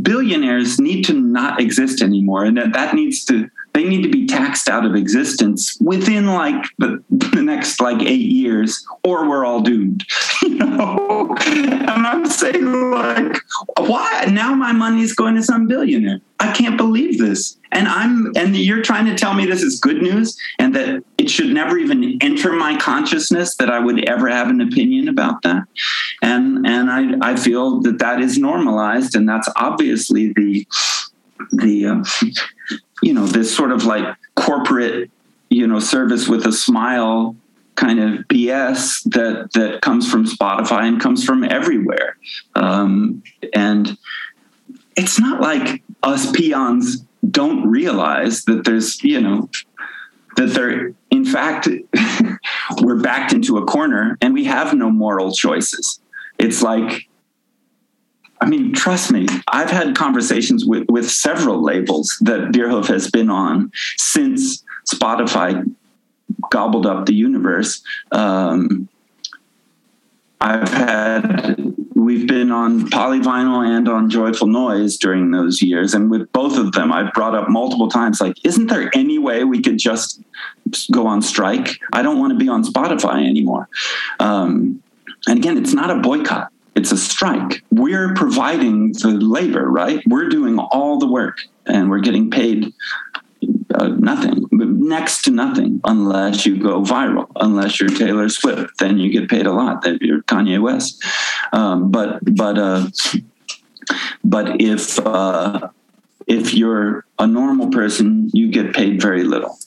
[0.00, 4.26] billionaires need to not exist anymore, and that, that needs to they need to be
[4.26, 9.60] taxed out of existence within like the, the next like eight years or we're all
[9.60, 10.02] doomed
[10.42, 11.36] you know?
[11.38, 13.36] And i'm saying like
[13.76, 14.26] why?
[14.30, 16.20] Now my money is going to some billionaire.
[16.40, 17.58] I can't believe this.
[17.72, 21.28] And i'm and you're trying to tell me this is good news and that it
[21.28, 25.64] should never even enter my consciousness that i would ever have an opinion about that.
[26.22, 30.66] And and i i feel that that is normalized and that's obviously the
[31.52, 32.04] the uh,
[33.06, 34.04] you know this sort of like
[34.34, 35.10] corporate
[35.48, 37.36] you know service with a smile
[37.76, 42.16] kind of BS that that comes from Spotify and comes from everywhere.
[42.56, 43.22] Um,
[43.54, 43.96] and
[44.96, 49.48] it's not like us peons don't realize that there's you know
[50.36, 51.68] that they're in fact
[52.80, 56.00] we're backed into a corner and we have no moral choices.
[56.38, 57.08] It's like
[58.40, 63.30] I mean, trust me, I've had conversations with, with several labels that Deerhoof has been
[63.30, 64.62] on since
[64.92, 65.64] Spotify
[66.50, 67.82] gobbled up the universe.
[68.12, 68.88] Um,
[70.40, 75.94] I've had, we've been on Polyvinyl and on Joyful Noise during those years.
[75.94, 79.44] And with both of them, I've brought up multiple times like, isn't there any way
[79.44, 80.22] we could just
[80.90, 81.78] go on strike?
[81.94, 83.68] I don't want to be on Spotify anymore.
[84.20, 84.82] Um,
[85.26, 87.64] and again, it's not a boycott it's a strike.
[87.70, 90.02] We're providing the labor, right?
[90.06, 92.72] We're doing all the work and we're getting paid
[93.74, 99.10] uh, nothing, next to nothing, unless you go viral, unless you're Taylor Swift, then you
[99.10, 99.82] get paid a lot.
[99.82, 101.04] That you're Kanye West,
[101.52, 102.88] um, but but uh,
[104.24, 105.68] but if uh,
[106.26, 109.58] if you're a normal person, you get paid very little,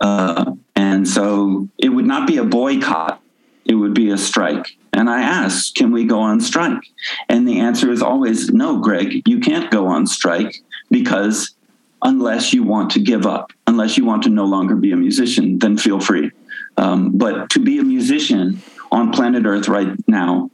[0.00, 3.20] uh, and so it would not be a boycott;
[3.64, 4.76] it would be a strike.
[4.92, 6.82] And I ask, can we go on strike?
[7.28, 11.54] And the answer is always no, Greg, you can't go on strike because
[12.02, 15.58] unless you want to give up, unless you want to no longer be a musician,
[15.58, 16.30] then feel free.
[16.76, 20.50] Um, but to be a musician on planet Earth right now,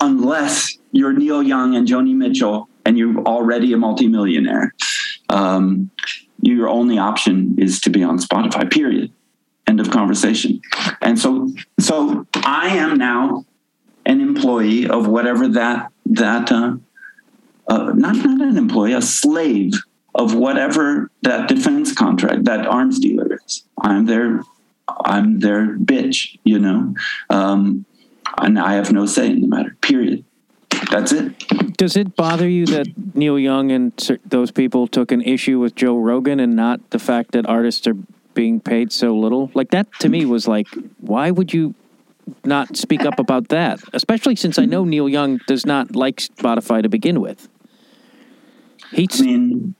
[0.00, 4.74] unless you're Neil Young and Joni Mitchell and you're already a multimillionaire,
[5.28, 5.90] um,
[6.40, 9.12] your only option is to be on Spotify, period
[9.66, 10.60] end of conversation.
[11.00, 13.44] And so so i am now
[14.06, 16.76] an employee of whatever that that uh,
[17.68, 19.72] uh, not not an employee a slave
[20.14, 23.64] of whatever that defense contract that arms dealer is.
[23.80, 24.42] I'm their
[25.04, 26.94] i'm their bitch you know?
[27.30, 27.86] Um,
[28.38, 30.24] and i have no say in the matter period.
[30.90, 31.76] That's it.
[31.76, 33.92] Does it bother you that Neil Young and
[34.26, 37.96] those people took an issue with Joe Rogan and not the fact that artists are
[38.34, 39.50] being paid so little.
[39.54, 40.66] Like that to me was like,
[41.00, 41.74] why would you
[42.44, 43.80] not speak up about that?
[43.92, 47.48] Especially since I know Neil Young does not like Spotify to begin with.
[48.92, 49.74] He's I mean,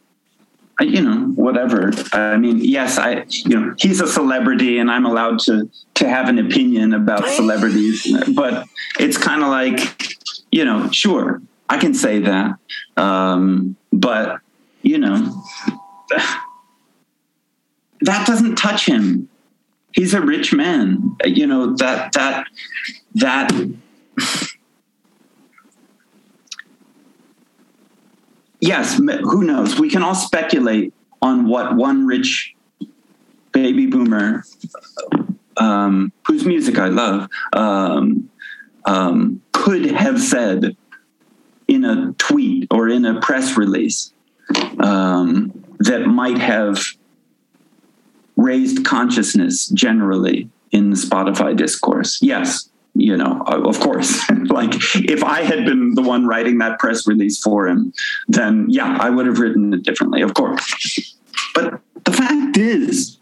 [0.81, 1.93] I- you know, whatever.
[2.13, 6.29] I mean, yes, I, you know, he's a celebrity, and I'm allowed to to have
[6.29, 8.07] an opinion about celebrities.
[8.35, 8.67] But
[8.99, 10.17] it's kind of like,
[10.51, 12.57] you know, sure, I can say that,
[12.97, 14.41] um, but
[14.83, 15.43] you know,
[18.05, 19.29] that doesn't touch him.
[19.93, 21.17] He's a rich man.
[21.25, 22.47] You know that that
[23.15, 23.51] that
[28.61, 29.79] yes, who knows?
[29.79, 30.93] We can all speculate
[31.23, 32.55] on what one rich
[33.53, 34.45] baby boomer,
[35.57, 38.29] um, whose music I love, um,
[38.85, 40.77] um, could have said
[41.69, 44.13] in a tweet or in a press release
[44.81, 46.85] um, that might have
[48.37, 52.21] raised consciousness generally in the Spotify discourse.
[52.21, 54.29] Yes, you know, of course.
[54.49, 57.93] like if I had been the one writing that press release for him,
[58.29, 61.17] then yeah, I would have written it differently, of course.
[61.55, 63.19] But the fact is,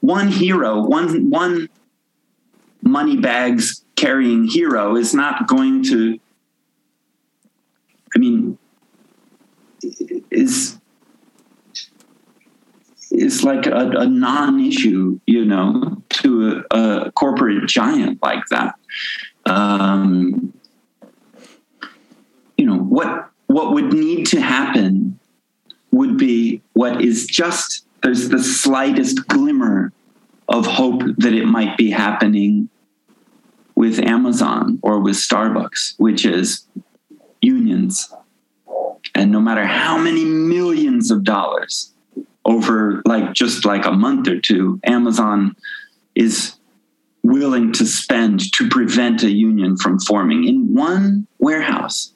[0.00, 1.68] one hero, one one
[2.82, 6.18] money bags carrying hero is not going to.
[8.14, 8.58] I mean,
[10.30, 10.78] is
[13.14, 18.74] is like a, a non-issue, you know, to a, a corporate giant like that.
[19.46, 20.52] Um,
[22.56, 25.18] you know what what would need to happen
[25.90, 29.92] would be what is just there's the slightest glimmer
[30.48, 32.68] of hope that it might be happening
[33.74, 36.66] with Amazon or with Starbucks, which is
[37.40, 38.12] unions.
[39.14, 41.93] And no matter how many millions of dollars
[42.44, 45.56] over like just like a month or two, Amazon
[46.14, 46.54] is
[47.22, 52.12] willing to spend to prevent a union from forming in one warehouse.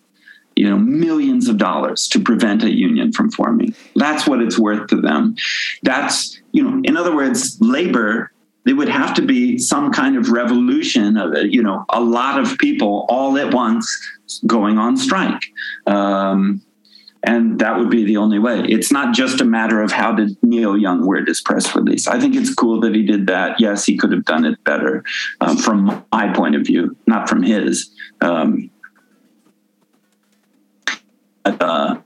[0.54, 3.74] You know, millions of dollars to prevent a union from forming.
[3.94, 5.36] That's what it's worth to them.
[5.84, 8.32] That's, you know, in other words, labor,
[8.64, 12.40] there would have to be some kind of revolution of it, you know, a lot
[12.40, 13.88] of people all at once
[14.46, 15.42] going on strike.
[15.86, 16.60] Um,
[17.24, 18.60] and that would be the only way.
[18.60, 22.06] It's not just a matter of how did Neil Young word his press release.
[22.06, 23.60] I think it's cool that he did that.
[23.60, 25.04] Yes, he could have done it better
[25.40, 27.90] um, from my point of view, not from his.
[28.20, 28.70] Um,
[31.42, 31.96] but, uh,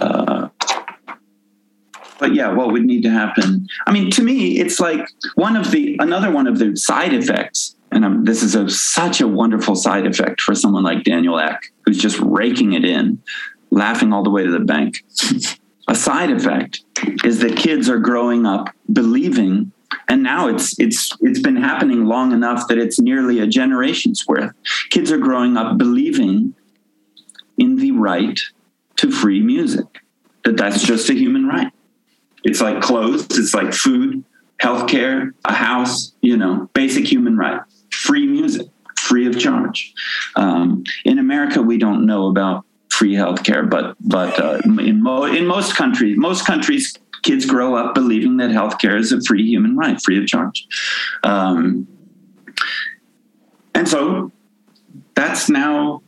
[0.00, 0.48] uh,
[2.18, 3.66] but yeah, what would need to happen?
[3.86, 7.76] I mean, to me, it's like one of the another one of the side effects,
[7.92, 11.72] and um, this is a, such a wonderful side effect for someone like Daniel Ek,
[11.84, 13.20] who's just raking it in
[13.74, 15.04] laughing all the way to the bank.
[15.88, 16.80] A side effect
[17.24, 19.70] is that kids are growing up believing,
[20.08, 24.50] and now it's it's it's been happening long enough that it's nearly a generation's worth.
[24.88, 26.54] Kids are growing up believing
[27.58, 28.40] in the right
[28.96, 29.84] to free music.
[30.44, 31.70] That that's just a human right.
[32.44, 34.24] It's like clothes, it's like food,
[34.62, 37.60] healthcare, a house, you know, basic human right.
[37.90, 38.68] Free music,
[38.98, 39.92] free of charge.
[40.34, 42.64] Um, in America, we don't know about
[42.94, 47.94] free healthcare, but but uh, in mo- in most countries, most countries, kids grow up
[47.94, 50.66] believing that healthcare is a free human right, free of charge,
[51.24, 51.86] um,
[53.74, 54.30] and so
[55.14, 56.02] that's now,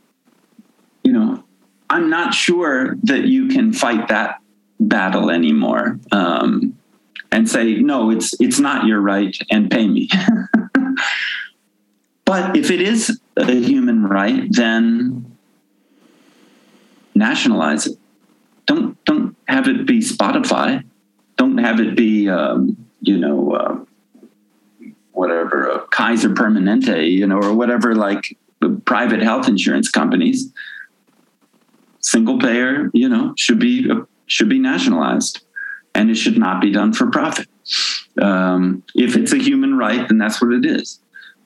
[1.03, 1.43] you know,
[1.89, 4.41] I'm not sure that you can fight that
[4.79, 6.77] battle anymore um,
[7.31, 10.09] and say no, it's it's not your right and pay me.
[12.25, 15.36] but if it is a human right, then
[17.17, 17.97] nationalize it.
[18.65, 20.83] Don't don't have it be Spotify.
[21.37, 23.79] Don't have it be um, you know uh,
[25.11, 28.37] whatever uh, Kaiser Permanente, you know, or whatever like
[28.85, 30.51] private health insurance companies.
[31.99, 35.41] Single payer, you know, should be uh, should be nationalized,
[35.95, 37.47] and it should not be done for profit.
[38.21, 40.99] Um, if it's a human right, then that's what it is.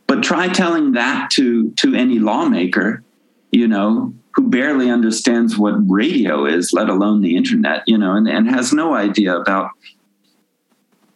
[0.07, 3.03] But try telling that to to any lawmaker,
[3.51, 8.27] you know, who barely understands what radio is, let alone the internet, you know, and,
[8.27, 9.71] and has no idea about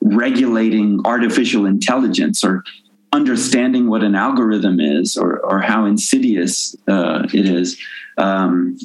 [0.01, 2.63] regulating artificial intelligence or
[3.13, 7.80] understanding what an algorithm is or, or how insidious uh, it is.
[8.18, 8.78] Um,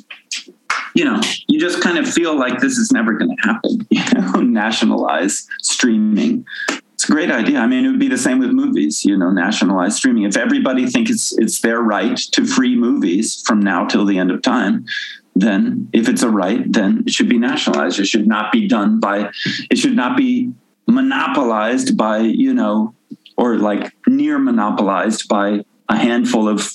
[0.95, 4.03] you know, you just kind of feel like this is never going to happen, you
[4.14, 6.47] know, nationalize streaming.
[7.01, 7.61] It's a great idea.
[7.61, 10.24] I mean, it would be the same with movies, you know, nationalized streaming.
[10.24, 14.30] If everybody thinks it's, it's their right to free movies from now till the end
[14.30, 14.84] of time,
[15.34, 17.98] then if it's a right, then it should be nationalized.
[18.01, 19.30] It should not be done by,
[19.70, 20.53] it should not be
[20.86, 22.94] monopolized by, you know,
[23.34, 26.70] or like near monopolized by a handful of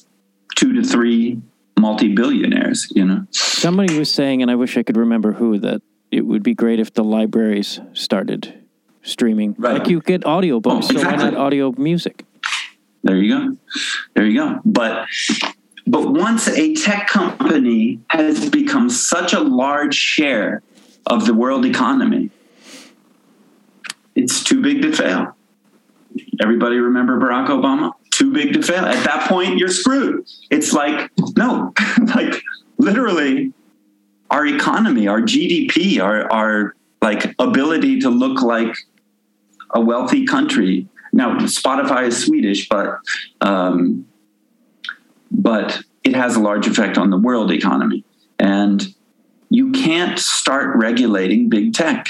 [0.56, 1.40] two to three
[1.80, 3.28] multi billionaires, you know.
[3.30, 6.80] Somebody was saying, and I wish I could remember who, that it would be great
[6.80, 8.65] if the libraries started
[9.06, 9.56] streaming.
[9.58, 9.80] Right.
[9.80, 12.26] Like you get audiobooks, Oh, so why not audio music?
[13.04, 13.58] There you go.
[14.16, 14.60] There you go.
[14.66, 15.08] But
[15.88, 20.64] but once a tech company has become such a large share
[21.06, 22.32] of the world economy,
[24.16, 25.36] it's too big to fail.
[26.42, 27.92] Everybody remember Barack Obama?
[28.12, 28.86] Too big to fail.
[28.86, 30.26] At that point, you're screwed.
[30.50, 31.74] It's like, no,
[32.16, 32.42] like
[32.78, 33.54] literally
[34.32, 38.76] our economy, our GDP, our our like ability to look like
[39.76, 40.88] a wealthy country.
[41.14, 42.98] Now, Spotify is Swedish, but
[43.42, 44.08] um,
[45.30, 48.04] but it has a large effect on the world economy,
[48.40, 48.88] and
[49.50, 52.08] you can't start regulating big tech.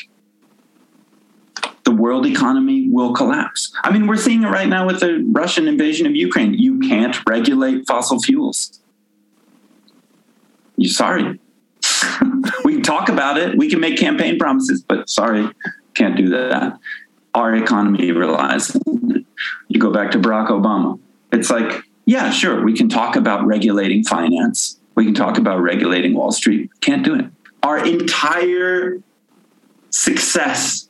[1.84, 3.72] The world economy will collapse.
[3.84, 6.56] I mean, we're seeing it right now with the Russian invasion of Ukraine.
[6.56, 8.80] You can't regulate fossil fuels.
[10.78, 11.40] You sorry.
[12.64, 13.56] we can talk about it.
[13.56, 15.48] We can make campaign promises, but sorry,
[15.94, 16.80] can't do that
[17.36, 18.76] our economy relies.
[19.68, 21.00] You go back to Barack Obama.
[21.32, 24.80] It's like, yeah, sure, we can talk about regulating finance.
[24.96, 26.72] We can talk about regulating Wall Street.
[26.80, 27.26] Can't do it.
[27.62, 29.02] Our entire
[29.90, 30.88] success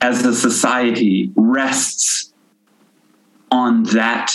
[0.00, 2.32] as a society rests
[3.52, 4.32] on that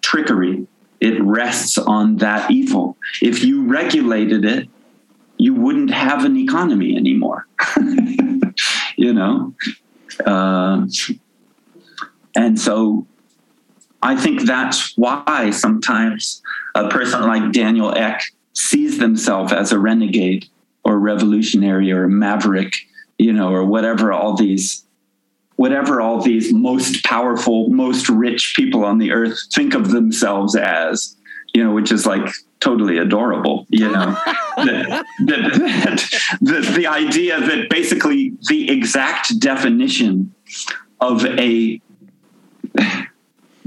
[0.00, 0.66] trickery.
[1.00, 2.96] It rests on that evil.
[3.20, 4.68] If you regulated it,
[5.38, 7.46] you wouldn't have an economy anymore.
[8.96, 9.54] you know?
[10.24, 10.86] Uh,
[12.34, 13.06] and so
[14.02, 16.42] I think that's why sometimes
[16.74, 18.20] a person like Daniel Ek
[18.52, 20.46] sees themselves as a renegade
[20.84, 22.76] or revolutionary or a maverick,
[23.18, 24.84] you know, or whatever all these
[25.56, 31.16] whatever all these most powerful, most rich people on the earth think of themselves as,
[31.54, 32.30] you know, which is like
[32.66, 34.10] totally adorable, you know.
[34.56, 40.34] that, that, that, the, the idea that basically the exact definition
[41.00, 41.80] of a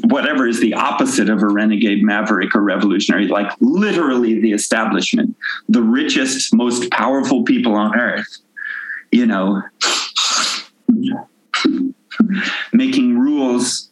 [0.03, 5.35] whatever is the opposite of a renegade maverick or revolutionary like literally the establishment
[5.67, 8.37] the richest most powerful people on earth
[9.11, 9.61] you know
[12.71, 13.89] making rules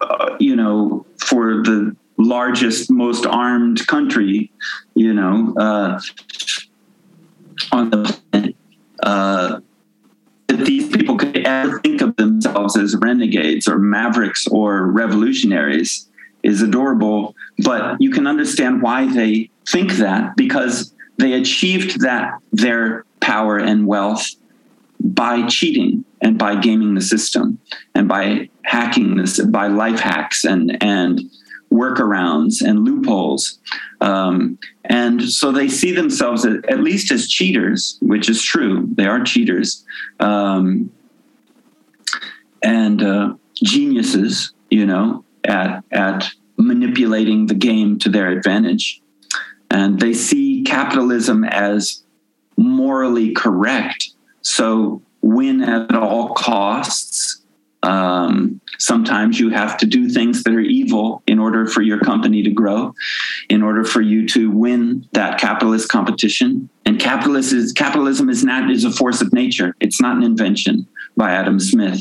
[0.00, 4.50] uh, you know for the largest most armed country
[4.94, 6.00] you know uh,
[7.72, 8.56] on the planet
[9.02, 9.60] uh,
[10.48, 16.08] that these people could ever think of themselves as renegades or mavericks or revolutionaries
[16.42, 17.34] is adorable.
[17.58, 23.86] But you can understand why they think that because they achieved that their power and
[23.86, 24.26] wealth
[25.00, 27.58] by cheating and by gaming the system
[27.94, 31.20] and by hacking this by life hacks and and
[31.72, 33.58] workarounds and loopholes.
[34.00, 39.06] Um, and so they see themselves at, at least as cheaters which is true they
[39.06, 39.84] are cheaters
[40.20, 40.90] um,
[42.62, 49.00] and uh, geniuses you know at at manipulating the game to their advantage.
[49.70, 52.02] And they see capitalism as
[52.56, 54.10] morally correct
[54.40, 57.42] so win at all costs
[57.86, 62.42] um, sometimes you have to do things that are evil in order for your company
[62.42, 62.94] to grow,
[63.48, 66.68] in order for you to win that capitalist competition.
[66.86, 69.74] And capitalist is, capitalism is not is a force of nature.
[69.80, 72.00] It's not an invention by Adam Smith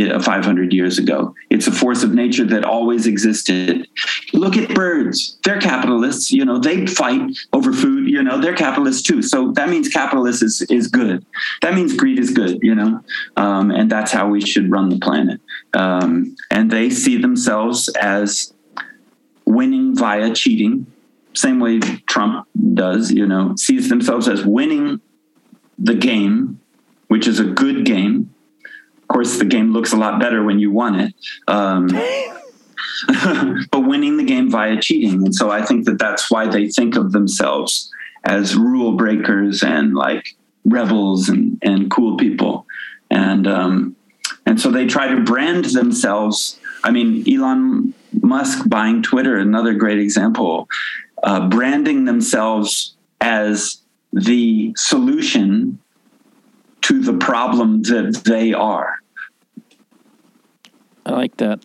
[0.00, 1.34] uh, 500 years ago.
[1.48, 3.88] It's a force of nature that always existed.
[4.34, 6.30] Look at birds; they're capitalists.
[6.30, 8.08] You know, they fight over food.
[8.08, 9.22] You know, they're capitalists too.
[9.22, 11.24] So that means capitalist is is good.
[11.62, 12.58] That means greed is good.
[12.62, 13.00] You know,
[13.36, 15.40] um, and that's how we should run the planet.
[15.72, 18.52] Um, and they see themselves as
[19.46, 20.86] winning via cheating,
[21.34, 23.10] same way Trump does.
[23.10, 25.00] You know, sees themselves as winning
[25.78, 26.60] the game,
[27.08, 28.34] which is a good game.
[29.02, 31.14] Of course, the game looks a lot better when you won it.
[31.46, 31.88] Um,
[33.70, 35.24] but winning the game via cheating.
[35.24, 37.90] And so I think that that's why they think of themselves
[38.24, 42.66] as rule breakers and like rebels and, and cool people.
[43.10, 43.96] And, um,
[44.44, 46.58] and so they try to brand themselves.
[46.84, 50.68] I mean, Elon Musk buying Twitter, another great example,
[51.22, 53.78] uh, branding themselves as
[54.12, 55.78] the solution
[56.82, 59.00] to the problem that they are.
[61.04, 61.64] I like that.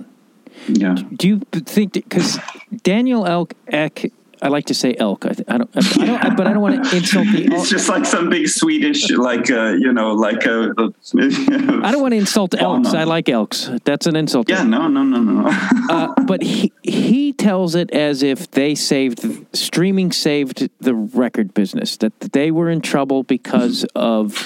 [0.67, 0.95] Yeah.
[1.15, 2.39] Do you think because
[2.83, 4.11] Daniel Elk Ek
[4.43, 5.25] I like to say elk.
[5.25, 5.69] I, th- I don't.
[5.75, 6.37] I don't.
[6.37, 7.45] But I don't want to insult the.
[7.45, 7.61] Elk.
[7.61, 10.73] It's just like some big Swedish, like uh, you know, like a.
[10.77, 12.91] I don't want to insult elks.
[12.91, 12.99] no.
[12.99, 13.69] I like elks.
[13.85, 14.49] That's an insult.
[14.49, 15.49] Yeah, no, no, no, no.
[15.89, 19.25] Uh, but he he tells it as if they saved
[19.55, 21.97] streaming saved the record business.
[21.97, 24.45] That they were in trouble because of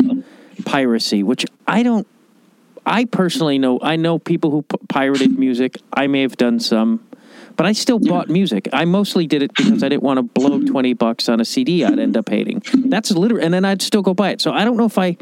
[0.66, 2.08] piracy, which I don't.
[2.86, 3.80] I personally know.
[3.82, 5.78] I know people who pirated music.
[5.92, 7.06] I may have done some,
[7.58, 8.70] but I still bought music.
[8.72, 11.84] I mostly did it because I didn't want to blow twenty bucks on a CD.
[11.84, 12.62] I'd end up hating.
[12.86, 14.40] That's literally, and then I'd still go buy it.
[14.42, 15.18] So I don't know if I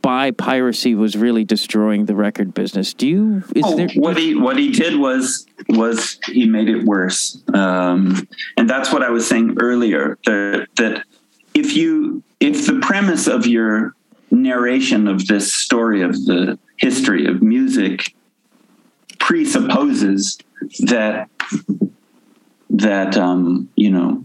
[0.00, 2.94] buy piracy was really destroying the record business.
[2.94, 3.42] Do you?
[3.54, 3.88] Is Oh, there?
[3.96, 9.02] what he what he did was was he made it worse, um, and that's what
[9.02, 10.18] I was saying earlier.
[10.24, 11.04] That that
[11.54, 13.92] if you if the premise of your
[14.30, 18.14] narration of this story of the history of music
[19.18, 20.38] presupposes
[20.80, 21.28] that
[22.70, 24.24] that um, you know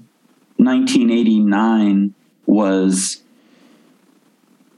[0.58, 2.14] 1989
[2.46, 3.22] was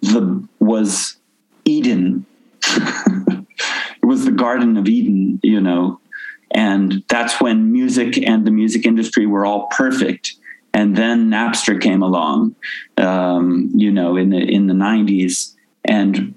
[0.02, 1.18] the was
[1.66, 2.26] Eden
[4.06, 6.00] it was the Garden of Eden, you know,
[6.52, 10.36] and that's when music and the music industry were all perfect.
[10.74, 12.56] And then Napster came along,
[12.98, 15.54] um, you know, in the in the '90s,
[15.86, 16.34] and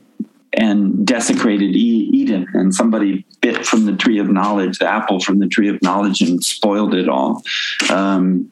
[0.52, 2.46] and desecrated Eden.
[2.54, 6.20] And somebody bit from the tree of knowledge, the apple from the tree of knowledge,
[6.20, 7.42] and spoiled it all.
[7.90, 8.50] Um,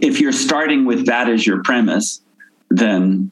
[0.00, 2.20] if you're starting with that as your premise,
[2.70, 3.30] then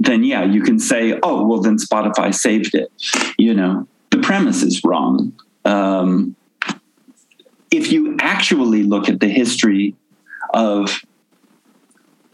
[0.00, 2.92] then yeah, you can say, oh, well, then Spotify saved it.
[3.38, 5.32] You know, the premise is wrong.
[5.64, 6.36] Um,
[7.70, 9.94] if you actually look at the history
[10.52, 11.00] of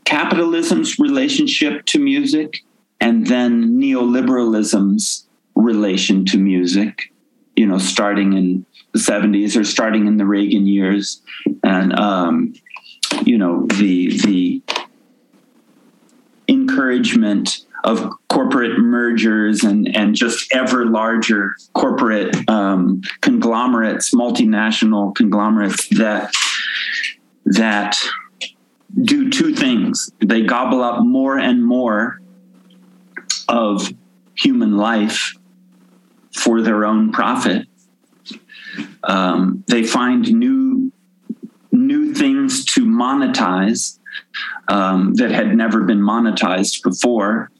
[0.04, 2.64] capitalism's relationship to music
[3.00, 7.12] and then neoliberalism's relation to music,
[7.61, 11.20] you know, starting in the 70s or starting in the Reagan years,
[11.62, 12.54] and um,
[13.22, 14.62] you know the the
[16.48, 26.32] encouragement of corporate mergers and, and just ever larger corporate um, conglomerates, multinational conglomerates that
[27.44, 27.94] that
[29.02, 30.11] do two things.
[30.24, 32.22] They gobble up more and more
[33.50, 33.92] of
[34.34, 35.34] human life
[36.34, 37.66] for their own profit.
[39.04, 40.92] Um, they find new
[41.72, 43.98] new things to monetize
[44.68, 47.50] um, that had never been monetized before.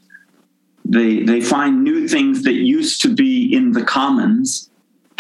[0.85, 4.71] They they find new things that used to be in the commons,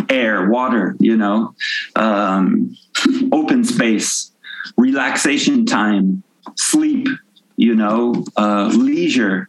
[0.08, 1.54] air, water, you know,
[1.96, 2.76] um,
[3.32, 4.32] open space,
[4.76, 6.22] relaxation time,
[6.56, 7.08] sleep,
[7.56, 9.48] you know, uh, leisure,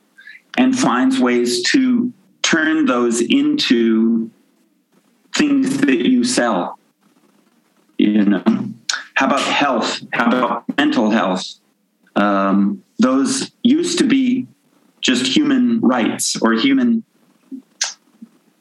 [0.58, 2.14] and finds ways to
[2.52, 4.30] turn those into
[5.34, 6.78] things that you sell.
[7.98, 8.44] You know,
[9.14, 10.02] how about health?
[10.12, 11.46] How about mental health?
[12.16, 14.48] Um, those used to be
[15.00, 17.04] just human rights or human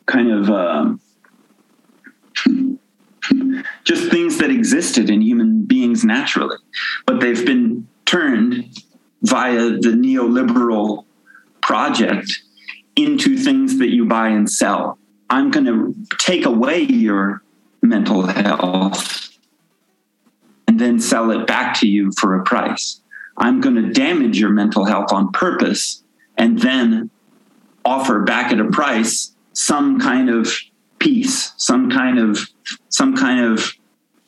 [0.06, 1.00] kind of um,
[3.84, 6.56] just things that existed in human beings naturally,
[7.06, 8.76] but they've been turned
[9.22, 11.04] via the neoliberal
[11.60, 12.42] project
[12.96, 14.98] into things that you buy and sell.
[15.28, 17.42] I'm going to take away your
[17.82, 19.30] mental health
[20.66, 23.00] and then sell it back to you for a price.
[23.36, 26.02] I'm going to damage your mental health on purpose
[26.36, 27.10] and then
[27.84, 30.52] offer back at a price some kind of
[30.98, 32.38] peace, some kind of
[32.88, 33.72] some kind of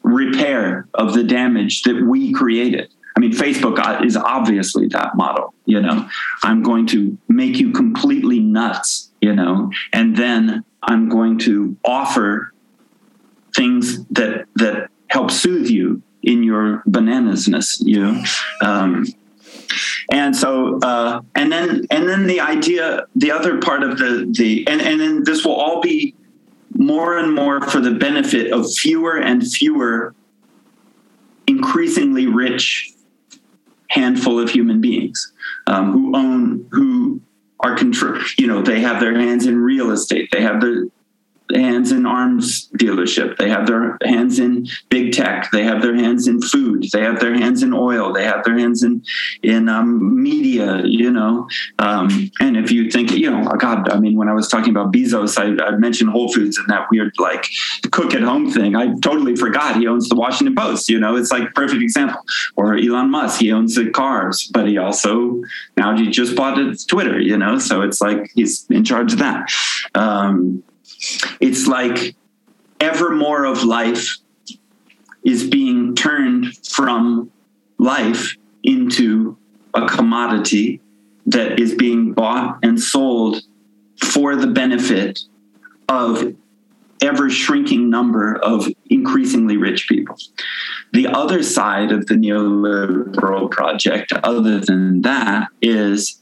[0.03, 2.93] repair of the damage that we created.
[3.17, 5.55] I mean, Facebook is obviously that model.
[5.67, 6.09] You know,
[6.43, 9.11] I'm going to make you completely nuts.
[9.21, 12.53] You know, and then I'm going to offer
[13.55, 17.77] things that that help soothe you in your bananasness.
[17.81, 18.25] You know.
[18.63, 19.07] Um,
[20.11, 24.67] and so uh, and then and then the idea the other part of the the
[24.69, 26.15] and, and then this will all be
[26.75, 30.15] more and more for the benefit of fewer and fewer
[31.47, 32.92] increasingly rich
[33.93, 35.33] handful of human beings
[35.67, 37.21] um, who own who
[37.61, 40.85] are control you know they have their hands in real estate they have their
[41.55, 43.37] hands in arms dealership.
[43.37, 45.51] They have their hands in big tech.
[45.53, 46.87] They have their hands in food.
[46.93, 48.13] They have their hands in oil.
[48.13, 49.03] They have their hands in
[49.43, 51.49] in um, media you know?
[51.79, 54.93] Um, and if you think you know god i mean when i was talking about
[54.93, 57.47] bezos I, I mentioned whole foods and that weird like
[57.91, 58.77] cook at home thing.
[58.77, 61.17] I totally forgot he owns the washington post you know?
[61.17, 62.21] It's like perfect example.
[62.57, 65.43] Or elon musk he owns the cars but he also
[65.77, 67.59] now he just bought twitter you know?
[67.59, 69.51] So it's like he's in charge of that.
[69.95, 70.63] Um,
[71.41, 72.15] it's like
[72.81, 74.19] ever more of life
[75.25, 77.31] is being turned from
[77.79, 79.37] life into
[79.75, 80.81] a commodity
[81.27, 83.43] that is being bought and sold
[84.03, 85.21] for the benefit
[85.89, 86.35] of
[87.01, 90.17] ever shrinking number of increasingly rich people.
[90.93, 96.21] The other side of the neoliberal project, other than that, is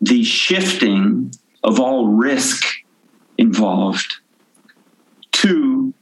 [0.00, 2.64] the shifting of all risk
[3.38, 4.16] involved
[5.42, 5.92] to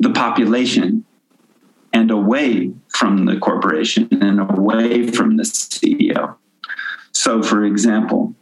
[0.00, 1.04] the population
[1.92, 6.36] and away from the corporation and away from the CEO.
[7.12, 8.34] So, for example,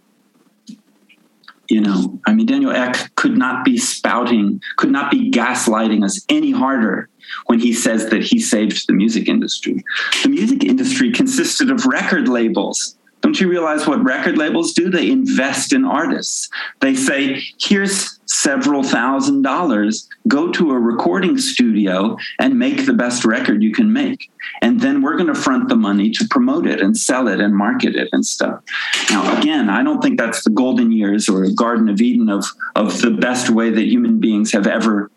[1.69, 6.25] you know, I mean, Daniel Ek could not be spouting, could not be gaslighting us
[6.29, 7.09] any harder
[7.47, 9.85] when he says that he saved the music industry.
[10.23, 14.91] The music industry consisted of record labels don't you realize what record labels do?
[14.91, 16.49] They invest in artists.
[16.81, 23.25] They say, here's several thousand dollars, go to a recording studio and make the best
[23.25, 24.31] record you can make.
[24.63, 27.55] And then we're going to front the money to promote it and sell it and
[27.55, 28.63] market it and stuff.
[29.11, 32.47] Now, again, I don't think that's the golden years or Garden of Eden of,
[32.77, 35.11] of the best way that human beings have ever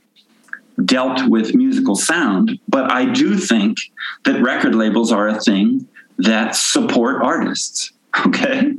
[0.84, 2.60] dealt with musical sound.
[2.68, 3.78] But I do think
[4.26, 5.88] that record labels are a thing
[6.18, 7.92] that support artists.
[8.28, 8.74] Okay.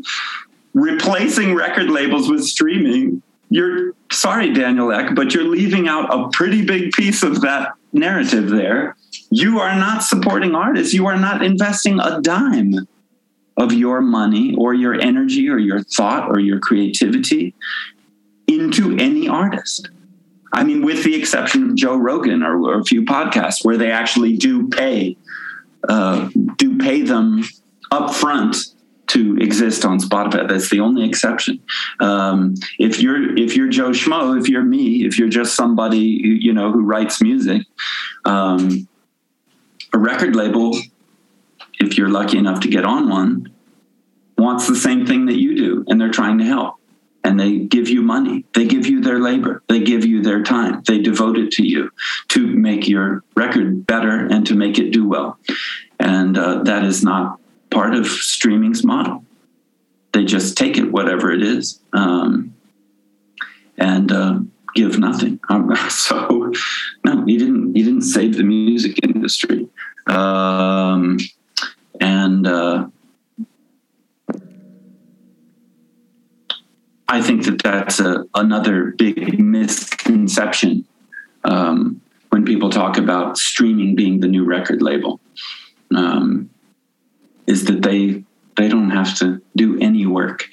[0.74, 3.20] Replacing record labels with streaming,
[3.51, 8.49] you're sorry, Daniel Ek, but you're leaving out a pretty big piece of that narrative
[8.49, 8.97] there.
[9.30, 10.95] You are not supporting artists.
[10.95, 12.87] You are not investing a dime
[13.57, 17.55] of your money or your energy or your thought or your creativity
[18.47, 19.91] into any artist.
[20.53, 23.91] I mean, with the exception of Joe Rogan or, or a few podcasts where they
[23.91, 25.16] actually do pay,
[25.89, 27.45] uh, do pay them
[27.91, 28.57] up front
[29.07, 30.49] to exist on Spotify.
[30.49, 31.61] That's the only exception.
[32.01, 36.28] Um, if you're if you're Joe Schmo, if you're me, if you're just somebody who,
[36.30, 37.62] you know who writes music,
[38.24, 38.89] um,
[39.93, 40.76] a record label,
[41.80, 43.53] if you're lucky enough to get on one,
[44.39, 46.76] wants the same thing that you do, and they're trying to help.
[47.25, 48.45] And they give you money.
[48.55, 49.62] They give you their labor.
[49.68, 50.83] They give you their time.
[50.87, 51.91] They devote it to you
[52.29, 55.39] to make your record better and to make it do well.
[55.99, 59.25] And uh, that is not part of streaming's model.
[60.12, 62.55] They just take it, whatever it is, um,
[63.77, 64.39] and uh,
[64.75, 65.41] give nothing.
[65.51, 66.53] Um, so,
[67.05, 67.75] no, he didn't.
[67.75, 69.68] He didn't save the music industry,
[70.07, 71.18] um,
[72.01, 72.87] and uh,
[77.09, 80.87] I think that that's a, another big misconception
[81.45, 82.01] um,
[82.31, 85.21] when people talk about streaming being the new record label.
[85.95, 86.51] Um,
[87.47, 88.25] is that they
[88.57, 90.49] they don't have to do any work.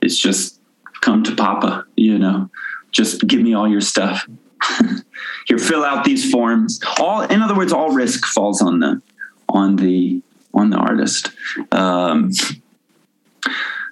[0.00, 0.60] It's just
[1.00, 2.50] come to Papa, you know,
[2.90, 4.26] just give me all your stuff.
[5.46, 6.80] Here, fill out these forms.
[6.98, 9.02] All, in other words, all risk falls on the
[9.48, 10.22] on the
[10.54, 11.30] on the artist.
[11.72, 12.30] Um,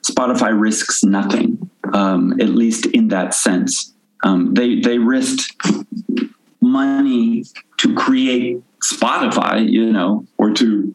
[0.08, 1.51] Spotify risks nothing,
[1.92, 3.94] um, at least in that sense.
[4.24, 5.50] Um, they they risked
[6.60, 7.44] money
[7.78, 10.94] to create Spotify, you know, or to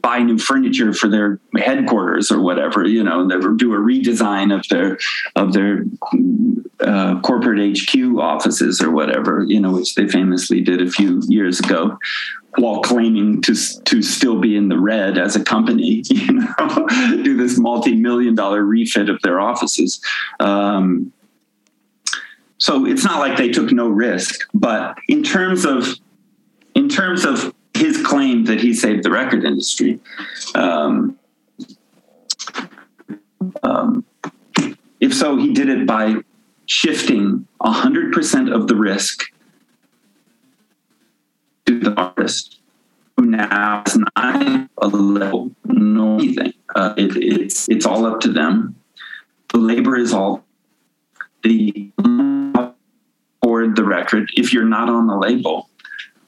[0.00, 4.98] buy new furniture for their headquarters or whatever, you know, do a redesign of their
[5.36, 5.84] of their
[6.80, 11.60] uh, corporate HQ offices or whatever, you know, which they famously did a few years
[11.60, 11.98] ago,
[12.56, 16.86] while claiming to to still be in the red as a company, you know,
[17.22, 20.00] do this multi million dollar refit of their offices.
[20.40, 21.12] Um,
[22.58, 25.96] so it's not like they took no risk, but in terms of
[26.74, 29.98] in terms of his claim that he saved the record industry.
[30.54, 31.18] Um,
[33.62, 34.04] um,
[35.00, 36.16] if so, he did it by
[36.66, 39.24] shifting 100% of the risk
[41.70, 42.60] to the artist,
[43.16, 46.52] who now is not a level, no anything.
[46.74, 48.76] Uh, it, it's, it's all up to them.
[49.52, 50.44] The labor is all
[51.42, 51.90] the
[53.42, 54.30] or the record.
[54.34, 55.68] If you're not on the label,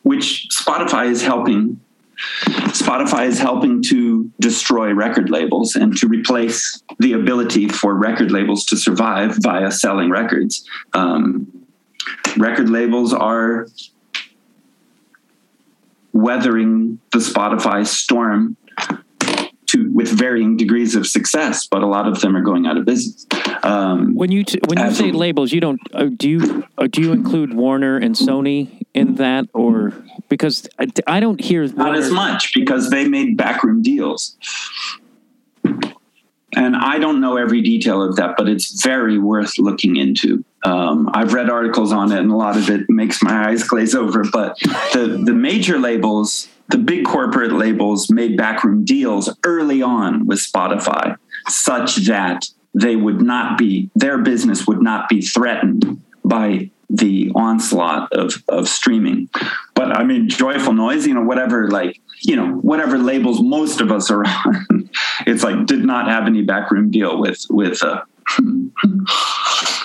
[0.02, 1.80] which Spotify is helping.
[2.68, 8.64] Spotify is helping to destroy record labels and to replace the ability for record labels
[8.66, 10.68] to survive via selling records.
[10.92, 11.66] Um,
[12.36, 13.66] record labels are
[16.12, 18.56] weathering the Spotify storm
[19.66, 22.84] to with varying degrees of success, but a lot of them are going out of
[22.84, 23.26] business.
[23.62, 27.00] Um, when you t- when you say labels, you don't uh, do you uh, do
[27.00, 29.92] you include Warner and Sony in that, or
[30.28, 31.98] because I, I don't hear not Warner.
[31.98, 34.36] as much because they made backroom deals.
[36.54, 40.44] And I don't know every detail of that, but it's very worth looking into.
[40.64, 43.94] Um, I've read articles on it, and a lot of it makes my eyes glaze
[43.94, 44.24] over.
[44.24, 44.58] But
[44.92, 51.16] the the major labels, the big corporate labels, made backroom deals early on with Spotify,
[51.48, 58.12] such that they would not be their business would not be threatened by the onslaught
[58.12, 59.28] of of streaming.
[59.74, 63.90] But I mean, joyful noise, you know, whatever like you know whatever labels most of
[63.90, 64.90] us are on,
[65.26, 67.82] it's like did not have any backroom deal with with.
[67.82, 68.02] Uh,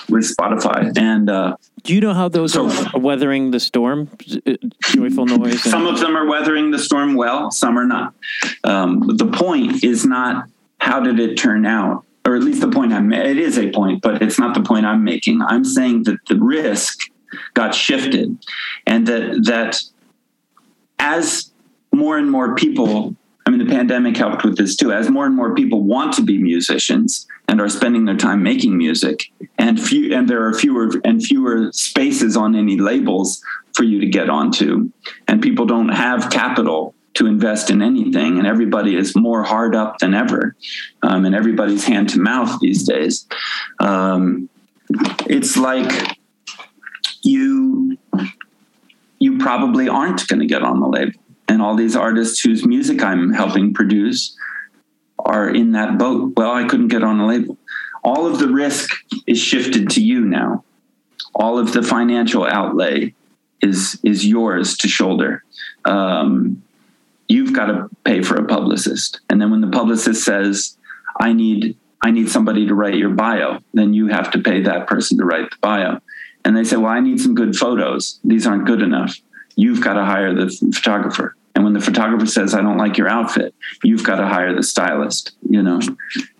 [0.08, 0.96] with Spotify.
[0.96, 4.08] And uh, do you know how those so, are weathering the storm?
[4.46, 5.62] Uh, joyful noise.
[5.62, 7.50] Some of them are weathering the storm well.
[7.50, 8.14] Some are not.
[8.64, 12.92] Um, the point is not how did it turn out, or at least the point
[12.92, 13.12] I'm.
[13.12, 15.42] It is a point, but it's not the point I'm making.
[15.42, 17.00] I'm saying that the risk
[17.54, 18.38] got shifted,
[18.86, 19.80] and that that
[20.98, 21.50] as
[21.92, 23.16] more and more people
[23.48, 24.92] I mean, the pandemic helped with this too.
[24.92, 28.76] As more and more people want to be musicians and are spending their time making
[28.76, 33.42] music, and few, and there are fewer and fewer spaces on any labels
[33.72, 34.92] for you to get onto,
[35.28, 39.96] and people don't have capital to invest in anything, and everybody is more hard up
[39.96, 40.54] than ever,
[41.02, 43.26] um, and everybody's hand to mouth these days.
[43.78, 44.50] Um,
[45.26, 46.18] it's like
[47.22, 47.96] you
[49.18, 51.18] you probably aren't going to get on the label
[51.48, 54.36] and all these artists whose music I'm helping produce
[55.18, 56.34] are in that boat.
[56.36, 57.56] Well, I couldn't get on a label.
[58.04, 58.90] All of the risk
[59.26, 60.64] is shifted to you now.
[61.34, 63.14] All of the financial outlay
[63.60, 65.42] is is yours to shoulder.
[65.84, 66.62] Um,
[67.28, 70.76] you've got to pay for a publicist, and then when the publicist says,
[71.20, 74.86] "I need I need somebody to write your bio," then you have to pay that
[74.86, 76.00] person to write the bio.
[76.44, 78.20] And they say, "Well, I need some good photos.
[78.24, 79.16] These aren't good enough."
[79.56, 83.08] You've got to hire the photographer and when the photographer says, I don't like your
[83.08, 85.80] outfit, you've got to hire the stylist, you know,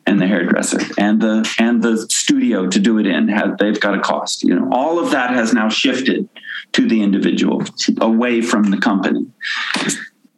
[0.06, 3.26] and the hairdresser and the and the studio to do it in.
[3.58, 4.44] They've got a cost.
[4.44, 6.28] You know, all of that has now shifted
[6.72, 7.62] to the individual
[8.00, 9.26] away from the company.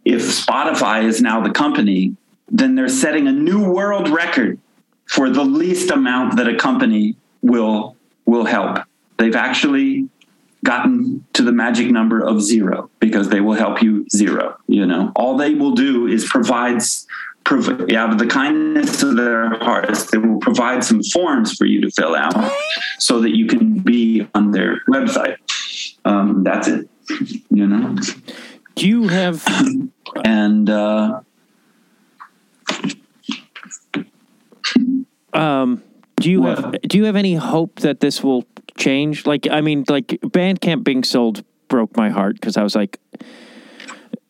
[0.05, 2.17] If Spotify is now the company,
[2.49, 4.59] then they're setting a new world record
[5.07, 8.79] for the least amount that a company will will help.
[9.19, 10.09] They've actually
[10.65, 14.57] gotten to the magic number of zero because they will help you zero.
[14.67, 16.83] You know, all they will do is provide,
[17.45, 21.81] prov- out of the kindness of their hearts, they will provide some forms for you
[21.83, 22.53] to fill out
[22.99, 25.37] so that you can be on their website.
[26.05, 26.89] Um, that's it.
[27.51, 27.97] You know.
[28.77, 29.45] Do you have
[30.25, 31.21] and uh,
[35.33, 35.83] um,
[36.17, 38.45] do you have do you have any hope that this will
[38.81, 39.27] change?
[39.27, 42.99] Like, I mean, like Bandcamp being sold broke my heart because I was like,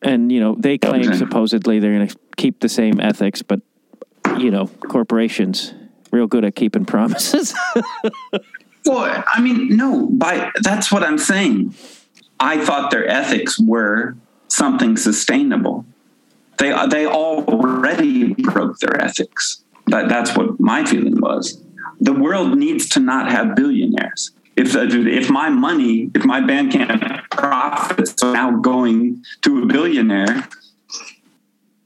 [0.01, 1.17] and you know, they claim okay.
[1.17, 3.61] supposedly they're going to keep the same ethics, but
[4.37, 5.73] you know, corporations
[6.11, 7.53] real good at keeping promises.
[8.85, 11.73] well, I mean, no, by that's what I'm saying.
[12.39, 14.15] I thought their ethics were
[14.47, 15.85] something sustainable.
[16.57, 19.63] They they already broke their ethics.
[19.87, 21.61] That, that's what my feeling was.
[21.99, 28.21] The world needs to not have billionaires if if my money, if my Bandcamp profits
[28.21, 30.47] are now going to a billionaire,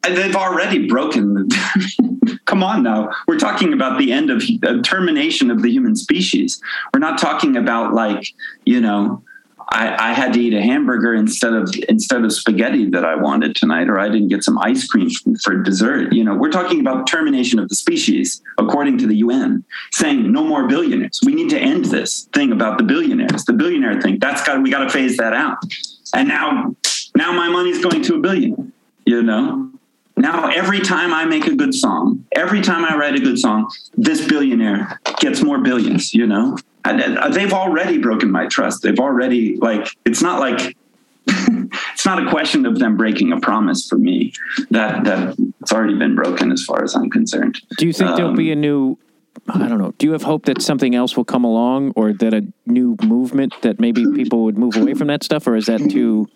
[0.03, 1.47] they've already broken.
[2.45, 6.61] Come on now, we're talking about the end of uh, termination of the human species.
[6.93, 8.27] We're not talking about like
[8.65, 9.23] you know
[9.69, 13.55] I, I, had to eat a hamburger instead of instead of spaghetti that I wanted
[13.55, 15.09] tonight, or I didn't get some ice cream
[15.43, 16.13] for dessert.
[16.13, 20.43] You know, we're talking about termination of the species, according to the UN, saying no
[20.43, 21.19] more billionaires.
[21.25, 24.19] We need to end this thing about the billionaires, the billionaire thing.
[24.19, 25.57] That's got we got to phase that out.
[26.13, 26.75] And now,
[27.15, 28.71] now my money's going to a billion.
[29.05, 29.71] You know,
[30.17, 33.69] now every time I make a good song, every time I write a good song,
[33.97, 36.13] this billionaire gets more billions.
[36.13, 38.83] You know, uh, they've already broken my trust.
[38.83, 40.75] They've already like it's not like
[41.27, 44.33] it's not a question of them breaking a promise for me.
[44.71, 47.61] That that it's already been broken as far as I'm concerned.
[47.77, 48.97] Do you think um, there'll be a new
[49.49, 49.93] I don't know.
[49.97, 53.53] Do you have hope that something else will come along or that a new movement
[53.61, 56.27] that maybe people would move away from that stuff or is that too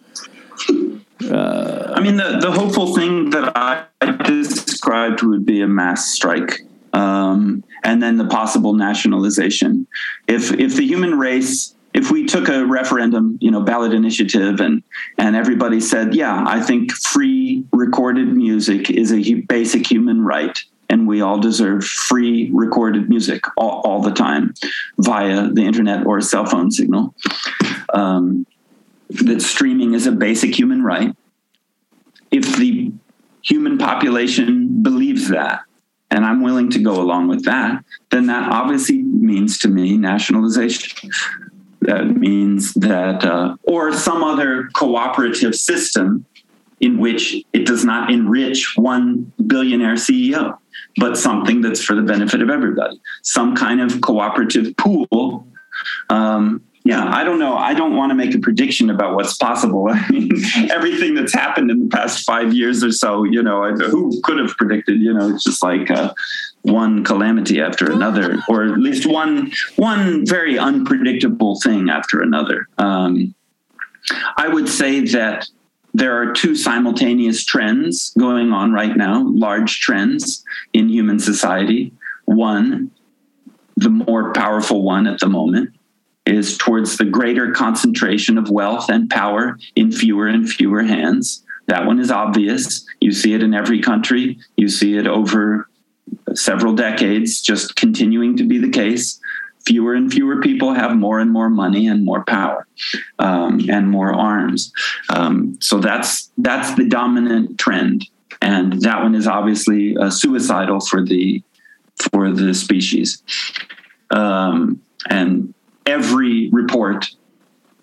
[1.31, 3.85] uh, I mean, the, the hopeful thing that I
[4.25, 6.61] described would be a mass strike
[6.93, 9.87] um, and then the possible nationalization.
[10.27, 14.83] If if the human race if we took a referendum, you know, ballot initiative, and
[15.17, 20.57] and everybody said, yeah, I think free recorded music is a basic human right,
[20.89, 24.53] and we all deserve free recorded music all, all the time
[24.97, 27.15] via the internet or a cell phone signal.
[27.93, 28.45] Um,
[29.09, 31.15] that streaming is a basic human right.
[32.29, 32.91] If the
[33.41, 35.61] human population believes that,
[36.11, 41.11] and I'm willing to go along with that, then that obviously means to me nationalization.
[41.81, 46.25] That means that, uh, or some other cooperative system
[46.79, 50.57] in which it does not enrich one billionaire CEO,
[50.97, 52.99] but something that's for the benefit of everybody.
[53.21, 55.45] Some kind of cooperative pool
[56.09, 57.55] um, yeah, I don't know.
[57.55, 59.89] I don't want to make a prediction about what's possible.
[59.91, 60.31] I mean,
[60.71, 64.57] everything that's happened in the past five years or so, you know, who could have
[64.57, 64.99] predicted?
[64.99, 66.15] You know, it's just like uh,
[66.63, 72.67] one calamity after another, or at least one one very unpredictable thing after another.
[72.79, 73.35] Um,
[74.37, 75.47] I would say that
[75.93, 80.43] there are two simultaneous trends going on right now, large trends
[80.73, 81.93] in human society.
[82.25, 82.89] One,
[83.77, 85.75] the more powerful one at the moment,
[86.29, 91.43] is towards the greater concentration of wealth and power in fewer and fewer hands.
[91.67, 92.85] That one is obvious.
[93.01, 94.39] You see it in every country.
[94.55, 95.67] You see it over
[96.33, 99.19] several decades, just continuing to be the case.
[99.65, 102.65] Fewer and fewer people have more and more money and more power
[103.19, 104.71] um, and more arms.
[105.09, 108.07] Um, so that's that's the dominant trend,
[108.41, 111.43] and that one is obviously uh, suicidal for the
[112.11, 113.21] for the species.
[114.09, 115.53] Um, and
[115.89, 117.09] every report,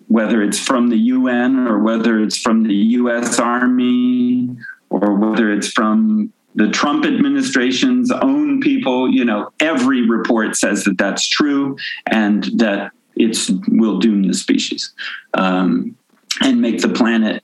[0.07, 4.55] whether it's from the UN or whether it's from the US Army
[4.89, 10.97] or whether it's from the Trump administration's own people, you know, every report says that
[10.97, 11.77] that's true
[12.07, 14.93] and that it's will doom the species
[15.33, 15.95] um,
[16.41, 17.43] and make the planet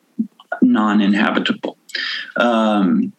[0.61, 1.77] non-inhabitable.
[2.37, 3.13] Um,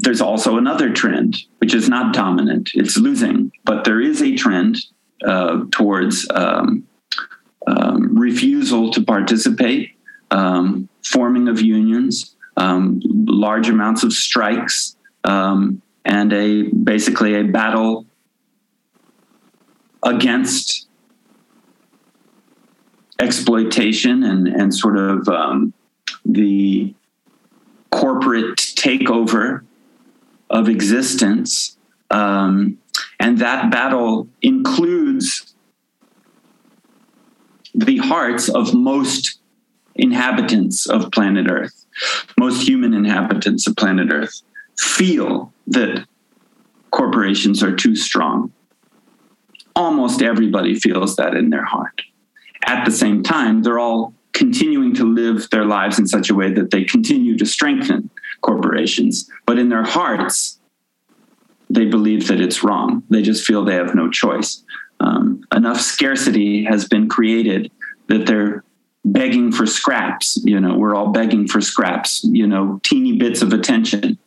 [0.00, 4.78] there's also another trend, which is not dominant; it's losing, but there is a trend
[5.24, 6.86] uh, towards um,
[7.66, 9.96] um, refusal to participate,
[10.30, 18.06] um, forming of unions, um, large amounts of strikes, um, and a basically a battle
[20.02, 20.86] against
[23.20, 25.28] exploitation and, and sort of
[26.24, 26.94] the
[27.90, 29.64] corporate takeover
[30.50, 31.76] of existence
[32.10, 32.78] um,
[33.20, 35.54] and that battle includes
[37.74, 39.40] the hearts of most
[39.94, 41.86] inhabitants of planet Earth,
[42.38, 44.42] most human inhabitants of planet Earth
[44.78, 46.06] feel that
[46.90, 48.52] corporations are too strong.
[49.74, 52.02] Almost everybody feels that in their heart.
[52.64, 56.52] At the same time, they're all continuing to live their lives in such a way
[56.52, 59.28] that they continue to strengthen corporations.
[59.46, 60.57] But in their hearts,
[61.70, 63.02] they believe that it's wrong.
[63.10, 64.64] They just feel they have no choice.
[65.00, 67.70] Um, enough scarcity has been created
[68.08, 68.64] that they're
[69.04, 70.40] begging for scraps.
[70.44, 72.24] You know, we're all begging for scraps.
[72.24, 74.18] You know, teeny bits of attention,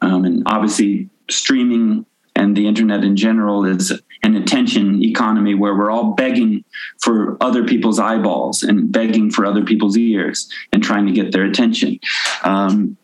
[0.00, 2.04] um, and obviously streaming
[2.38, 3.92] and the internet in general is
[4.22, 6.64] an attention economy where we're all begging
[7.00, 11.44] for other people's eyeballs and begging for other people's ears and trying to get their
[11.44, 11.98] attention.
[12.44, 12.96] Um,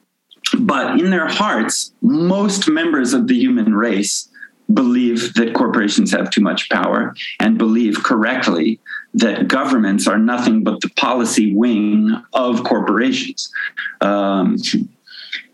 [0.61, 4.29] but in their hearts, most members of the human race
[4.73, 8.81] believe that corporations have too much power and believe correctly
[9.13, 13.53] that governments are nothing but the policy wing of corporations.
[14.01, 14.57] Um,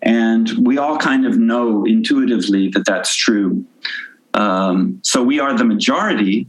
[0.03, 3.65] and we all kind of know intuitively that that's true.
[4.35, 6.49] Um, so we are the majority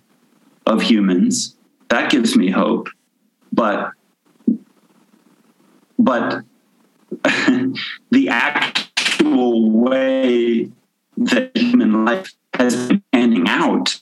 [0.65, 1.56] of humans.
[1.90, 2.90] That gives me hope.
[3.52, 3.91] But
[5.98, 6.44] but
[8.11, 10.71] the actual way
[11.17, 13.99] that human life has been panning out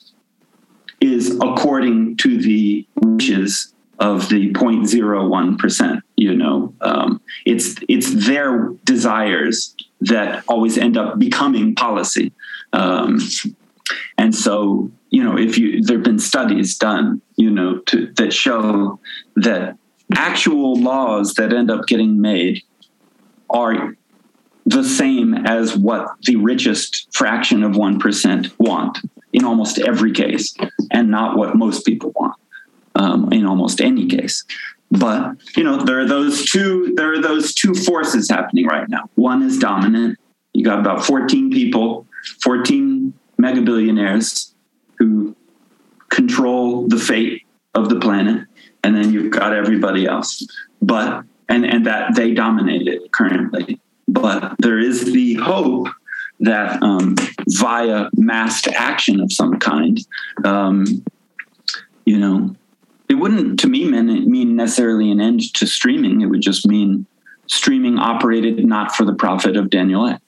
[1.01, 6.01] is according to the wishes of the 0.01%.
[6.15, 12.31] You know, um, it's it's their desires that always end up becoming policy.
[12.73, 13.19] Um,
[14.17, 18.33] and so, you know, if you there have been studies done, you know, to, that
[18.33, 18.99] show
[19.35, 19.77] that
[20.15, 22.63] actual laws that end up getting made
[23.49, 23.95] are
[24.65, 28.99] the same as what the richest fraction of 1% want
[29.33, 30.55] in almost every case,
[30.91, 32.35] and not what most people want
[32.95, 34.43] um, in almost any case.
[34.91, 36.93] But you know, there are those two.
[36.95, 39.09] There are those two forces happening right now.
[39.15, 40.17] One is dominant.
[40.53, 42.07] You got about 14 people,
[42.41, 44.53] 14 mega billionaires
[44.97, 45.35] who
[46.09, 47.43] control the fate
[47.75, 48.47] of the planet,
[48.83, 50.45] and then you've got everybody else.
[50.81, 53.79] But and, and that they dominate it currently.
[54.07, 55.87] But there is the hope
[56.39, 57.15] that um,
[57.49, 59.99] via massed action of some kind,
[60.45, 60.85] um,
[62.05, 62.55] you know,
[63.09, 66.21] it wouldn't to me mean, mean necessarily an end to streaming.
[66.21, 67.05] It would just mean
[67.47, 70.21] streaming operated not for the profit of Daniel Ek.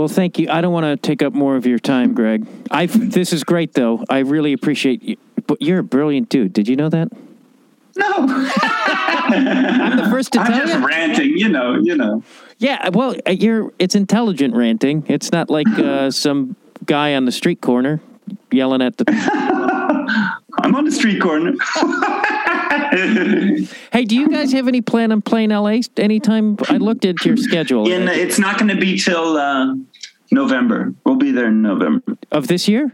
[0.00, 0.48] Well, thank you.
[0.48, 2.46] I don't want to take up more of your time, Greg.
[2.70, 4.02] I this is great though.
[4.08, 5.16] I really appreciate you.
[5.50, 6.52] But you're a brilliant dude.
[6.52, 7.10] Did you know that?
[7.96, 10.86] No, I'm the first to I'm tell just you.
[10.86, 11.36] ranting.
[11.36, 12.22] You know, you know.
[12.58, 15.04] Yeah, well, uh, you're it's intelligent ranting.
[15.08, 16.54] It's not like uh, some
[16.86, 18.00] guy on the street corner
[18.52, 19.06] yelling at the
[20.62, 21.54] I'm on the street corner.
[23.92, 26.58] Hey, do you guys have any plan on playing LA anytime?
[26.68, 29.74] I looked at your schedule In, it's not going to be till uh,
[30.30, 30.94] November.
[31.04, 32.04] We'll be there in November.
[32.30, 32.92] of this year.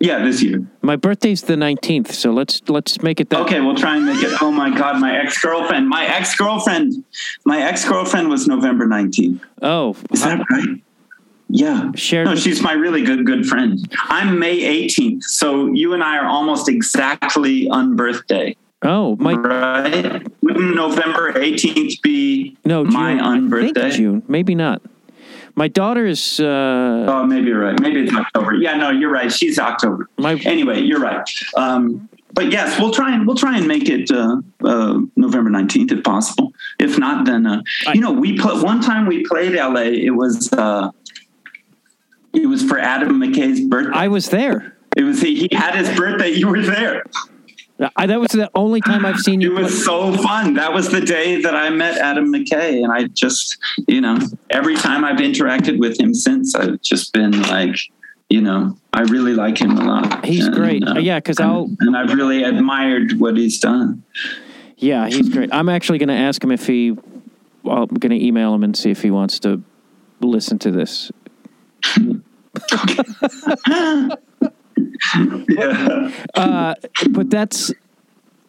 [0.00, 0.64] Yeah, this year.
[0.82, 3.40] My birthday's the 19th, so let's let's make it that.
[3.40, 4.40] Okay, we'll try and make it.
[4.40, 5.88] Oh my God, my ex girlfriend.
[5.88, 7.04] My ex girlfriend.
[7.44, 9.40] My ex girlfriend was November 19th.
[9.62, 10.82] Oh, Is that right?
[11.48, 11.90] Yeah.
[11.94, 13.78] Shared No, she's my really good good friend.
[14.08, 20.26] I'm May 18th, so you and I are almost exactly on birthday, oh, my right?
[20.42, 22.92] Wouldn't November 18th be no, June.
[22.92, 23.90] my I on think birthday?
[23.96, 24.82] June, maybe not.
[25.58, 27.80] My daughter is uh, Oh, maybe you're right.
[27.80, 28.54] Maybe it's October.
[28.54, 29.30] Yeah, no, you're right.
[29.30, 30.08] She's October.
[30.16, 30.34] my.
[30.44, 31.28] Anyway, you're right.
[31.56, 35.90] Um, but yes, we'll try and we'll try and make it uh, uh, November 19th
[35.90, 36.52] if possible.
[36.78, 37.62] If not, then uh,
[37.92, 39.80] you know we put one time we played LA.
[39.80, 40.92] It was uh,
[42.32, 43.98] it was for Adam McKay's birthday.
[43.98, 44.76] I was there.
[44.96, 46.28] It was he, he had his birthday.
[46.28, 47.02] You were there.
[47.96, 49.56] I, that was the only time I've seen you.
[49.56, 50.54] It was so fun.
[50.54, 53.56] That was the day that I met Adam McKay, and I just,
[53.86, 54.18] you know,
[54.50, 57.76] every time I've interacted with him since, I've just been like,
[58.30, 60.24] you know, I really like him a lot.
[60.24, 60.82] He's And, great.
[60.86, 64.02] uh, Yeah, 'cause I'll- and I've really admired what he's done.
[64.76, 65.52] Yeah, he's great.
[65.52, 66.96] I'm actually going to ask him if he.
[67.62, 69.62] Well, I'm going to email him and see if he wants to
[70.20, 71.10] listen to this.
[75.48, 76.12] Yeah.
[76.34, 76.74] Uh,
[77.10, 77.72] but that's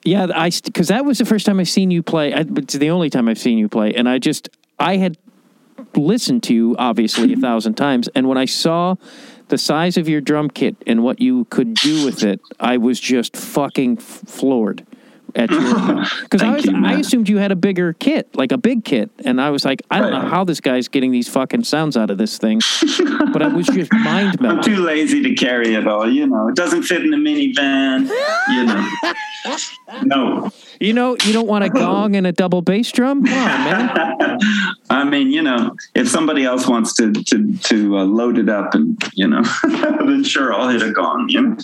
[0.04, 2.90] yeah i because that was the first time i've seen you play I, it's the
[2.90, 4.50] only time i've seen you play and i just
[4.80, 5.18] i had
[5.96, 8.96] listened to you obviously a thousand times and when i saw
[9.50, 13.00] the size of your drum kit and what you could do with it i was
[13.00, 14.86] just fucking floored
[15.36, 15.62] at your
[16.24, 19.10] because I was you, I assumed you had a bigger kit, like a big kit,
[19.26, 20.24] and I was like, I don't Right.
[20.24, 22.60] know how this guy's getting these fucking sounds out of this thing,
[23.34, 26.10] but it was just mind blowing I'm too lazy to carry it all.
[26.10, 28.10] You know, it doesn't fit in the minivan.
[28.50, 28.90] You know,
[30.04, 30.52] no.
[30.80, 33.26] You know, you don't want a gong and a double bass drum.
[33.26, 34.40] Come on, man.
[34.90, 38.74] I mean, you know, if somebody else wants to to to uh, load it up,
[38.74, 41.28] and you know, then sure, I'll hit a gong.
[41.30, 41.58] You know.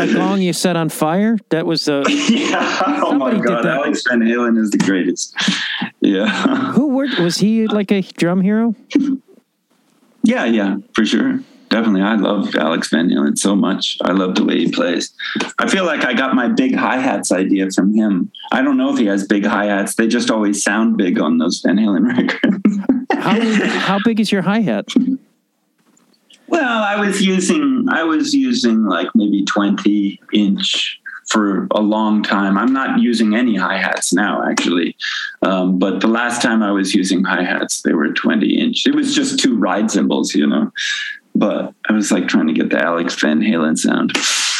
[0.00, 1.36] a gong you set on fire.
[1.50, 2.61] That was uh, yeah.
[3.04, 3.66] Oh my God.
[3.66, 5.36] Alex Van Halen is the greatest.
[6.00, 6.26] Yeah.
[6.72, 8.74] who were was he like a drum hero?
[10.22, 11.40] Yeah, yeah, for sure.
[11.68, 12.02] Definitely.
[12.02, 13.96] I love Alex Van Halen so much.
[14.02, 15.12] I love the way he plays.
[15.58, 18.30] I feel like I got my big hi hats idea from him.
[18.52, 19.94] I don't know if he has big hi hats.
[19.94, 23.02] They just always sound big on those Van Halen records.
[23.12, 23.40] How
[23.78, 24.88] how big is your hi hat?
[26.48, 32.58] well, I was using I was using like maybe 20 inch for a long time.
[32.58, 34.96] I'm not using any hi hats now, actually.
[35.42, 38.86] Um, but the last time I was using hi hats, they were 20 inch.
[38.86, 40.72] It was just two ride cymbals, you know.
[41.34, 44.12] But I was like trying to get the Alex Van Halen sound.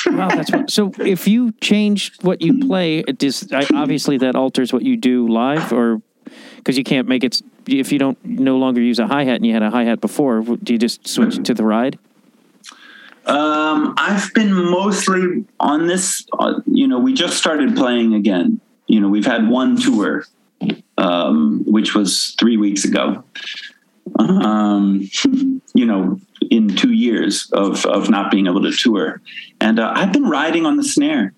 [0.06, 0.90] Wow, that's what, so.
[0.98, 6.00] If you change what you play, does obviously that alters what you do live, or
[6.56, 7.42] because you can't make it.
[7.66, 10.00] If you don't no longer use a hi hat and you had a hi hat
[10.00, 11.98] before, do you just switch to the ride?
[13.26, 16.26] Um, I've been mostly on this.
[16.38, 18.60] Uh, you know, we just started playing again.
[18.86, 20.26] You know, we've had one tour,
[20.98, 23.24] um, which was three weeks ago.
[24.18, 25.08] Um,
[25.74, 26.20] you know,
[26.50, 29.20] in two years of of not being able to tour,
[29.60, 31.32] and uh, I've been riding on the snare.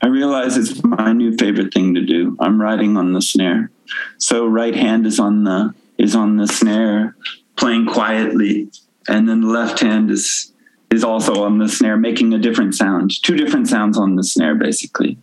[0.00, 2.36] I realize it's my new favorite thing to do.
[2.40, 3.70] I'm riding on the snare.
[4.18, 7.16] So right hand is on the is on the snare,
[7.56, 8.70] playing quietly,
[9.08, 10.52] and then the left hand is
[10.90, 13.22] is also on the snare, making a different sound.
[13.22, 15.18] Two different sounds on the snare, basically.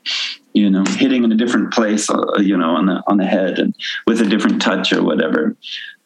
[0.54, 2.10] You know, hitting in a different place.
[2.10, 3.76] Uh, you know, on the on the head and
[4.08, 5.56] with a different touch or whatever.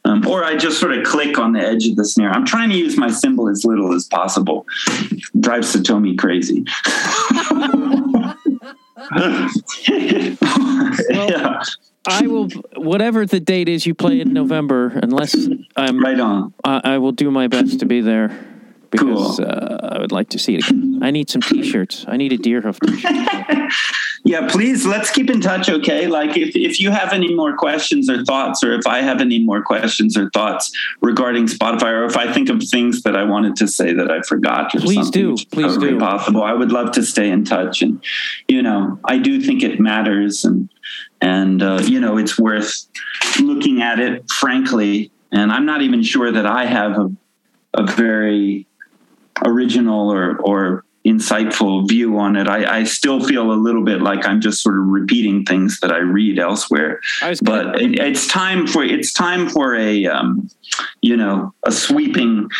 [0.06, 2.31] Um, or I just sort of click on the edge of the snare.
[2.31, 4.65] I'm trying to use my cymbal as little as possible.
[5.40, 6.64] Drives Satomi crazy.
[11.10, 11.61] yeah,
[12.07, 12.48] I will.
[12.77, 15.36] Whatever the date is you play in November, unless
[15.76, 16.53] I'm right on.
[16.64, 18.31] I, I will do my best to be there
[18.91, 19.45] because Cool.
[19.48, 20.68] uh, I would like to see it.
[20.68, 20.99] Again.
[21.02, 22.06] I need some T-shirts.
[22.07, 23.72] I need a Deerhoof T-shirt.
[24.26, 26.07] Yeah, please let's keep in touch, okay?
[26.07, 29.40] Like if, if you have any more questions or thoughts, or if I have any
[29.40, 30.72] more questions or thoughts
[31.02, 34.22] regarding Spotify, or if I think of things that I wanted to say that I
[34.22, 35.36] forgot or Please do.
[35.52, 35.99] Please totally do.
[35.99, 36.44] possible.
[36.44, 37.82] I would love to stay in touch.
[37.82, 38.03] And,
[38.48, 40.70] you know, I do think it matters and
[41.22, 42.88] and uh, you know, it's worth
[43.40, 47.11] looking at it frankly And I'm not even sure that I have a,
[47.74, 48.68] a very
[49.45, 52.48] original or, or insightful view on it.
[52.48, 55.91] I, I, still feel a little bit like I'm just sort of repeating things that
[55.91, 56.99] I read elsewhere.
[57.22, 60.49] I but it, it's time for it's time for a um,
[61.02, 62.49] you know a sweeping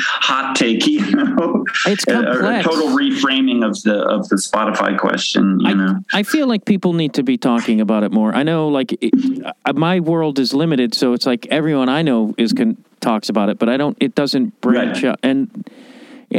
[0.00, 0.86] hot take.
[0.86, 2.06] You know, it's.
[2.06, 5.58] A, a, total reframing of the of the Spotify question.
[5.60, 8.34] You I, know, I feel like people need to be talking about it more.
[8.34, 9.12] I know, like it,
[9.44, 13.48] uh, my world is limited, so it's like everyone I know is can talks about
[13.48, 13.96] it, but I don't.
[14.00, 15.10] It doesn't branch right.
[15.10, 15.68] out and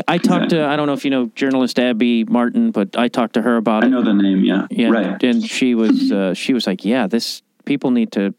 [0.08, 3.34] I talked to I don't know if you know journalist Abby Martin, but I talked
[3.36, 3.90] to her about I it.
[3.90, 4.68] I know the name, yeah.
[4.70, 5.24] yeah right.
[5.24, 8.34] And she was uh, she was like, "Yeah, this people need to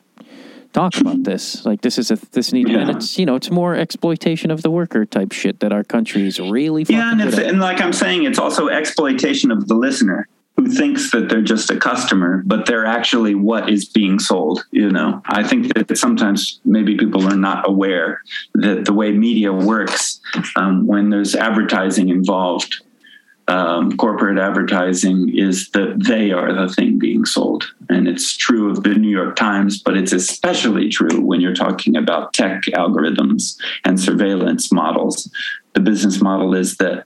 [0.73, 1.65] talk about this.
[1.65, 2.81] Like this is a this need yeah.
[2.81, 6.27] and it's you know it's more exploitation of the worker type shit that our country
[6.27, 10.69] is really yeah, and, and like I'm saying, it's also exploitation of the listener who
[10.69, 14.65] thinks that they're just a customer, but they're actually what is being sold.
[14.73, 18.23] You know, I think that sometimes maybe people are not aware
[18.55, 20.21] that the way media works
[20.57, 22.83] um, when there's advertising involved.
[23.47, 27.65] Um, corporate advertising is that they are the thing being sold.
[27.89, 31.97] And it's true of the New York Times, but it's especially true when you're talking
[31.97, 35.31] about tech algorithms and surveillance models
[35.75, 37.05] the business model is that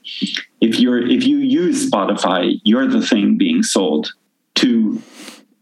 [0.60, 4.12] if you're if you use Spotify, you're the thing being sold
[4.56, 5.02] to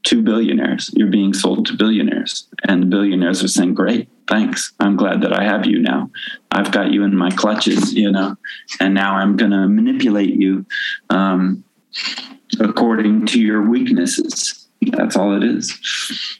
[0.05, 0.90] to billionaires.
[0.94, 4.72] You're being sold to billionaires, and the billionaires are saying, "Great, thanks.
[4.81, 6.10] I'm glad that I have you now.
[6.51, 8.36] I've got you in my clutches, you know,
[8.81, 10.66] and now I'm going to manipulate you
[11.10, 11.64] um,
[12.59, 14.68] according to your weaknesses.
[14.82, 16.39] That's all it is."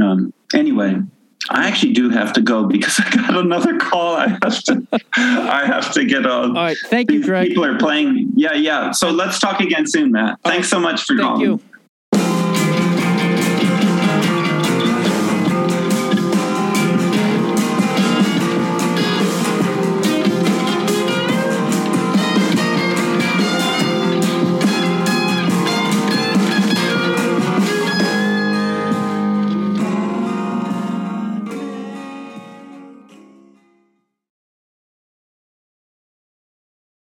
[0.00, 1.02] Um, anyway,
[1.50, 4.16] I actually do have to go because I got another call.
[4.16, 4.86] I have to,
[5.16, 6.56] I have to get on.
[6.56, 7.48] All right, thank you, Greg.
[7.48, 8.30] People are playing.
[8.34, 8.92] Yeah, yeah.
[8.92, 10.38] So let's talk again soon, Matt.
[10.44, 11.40] Thanks so much for thank calling.
[11.42, 11.60] You.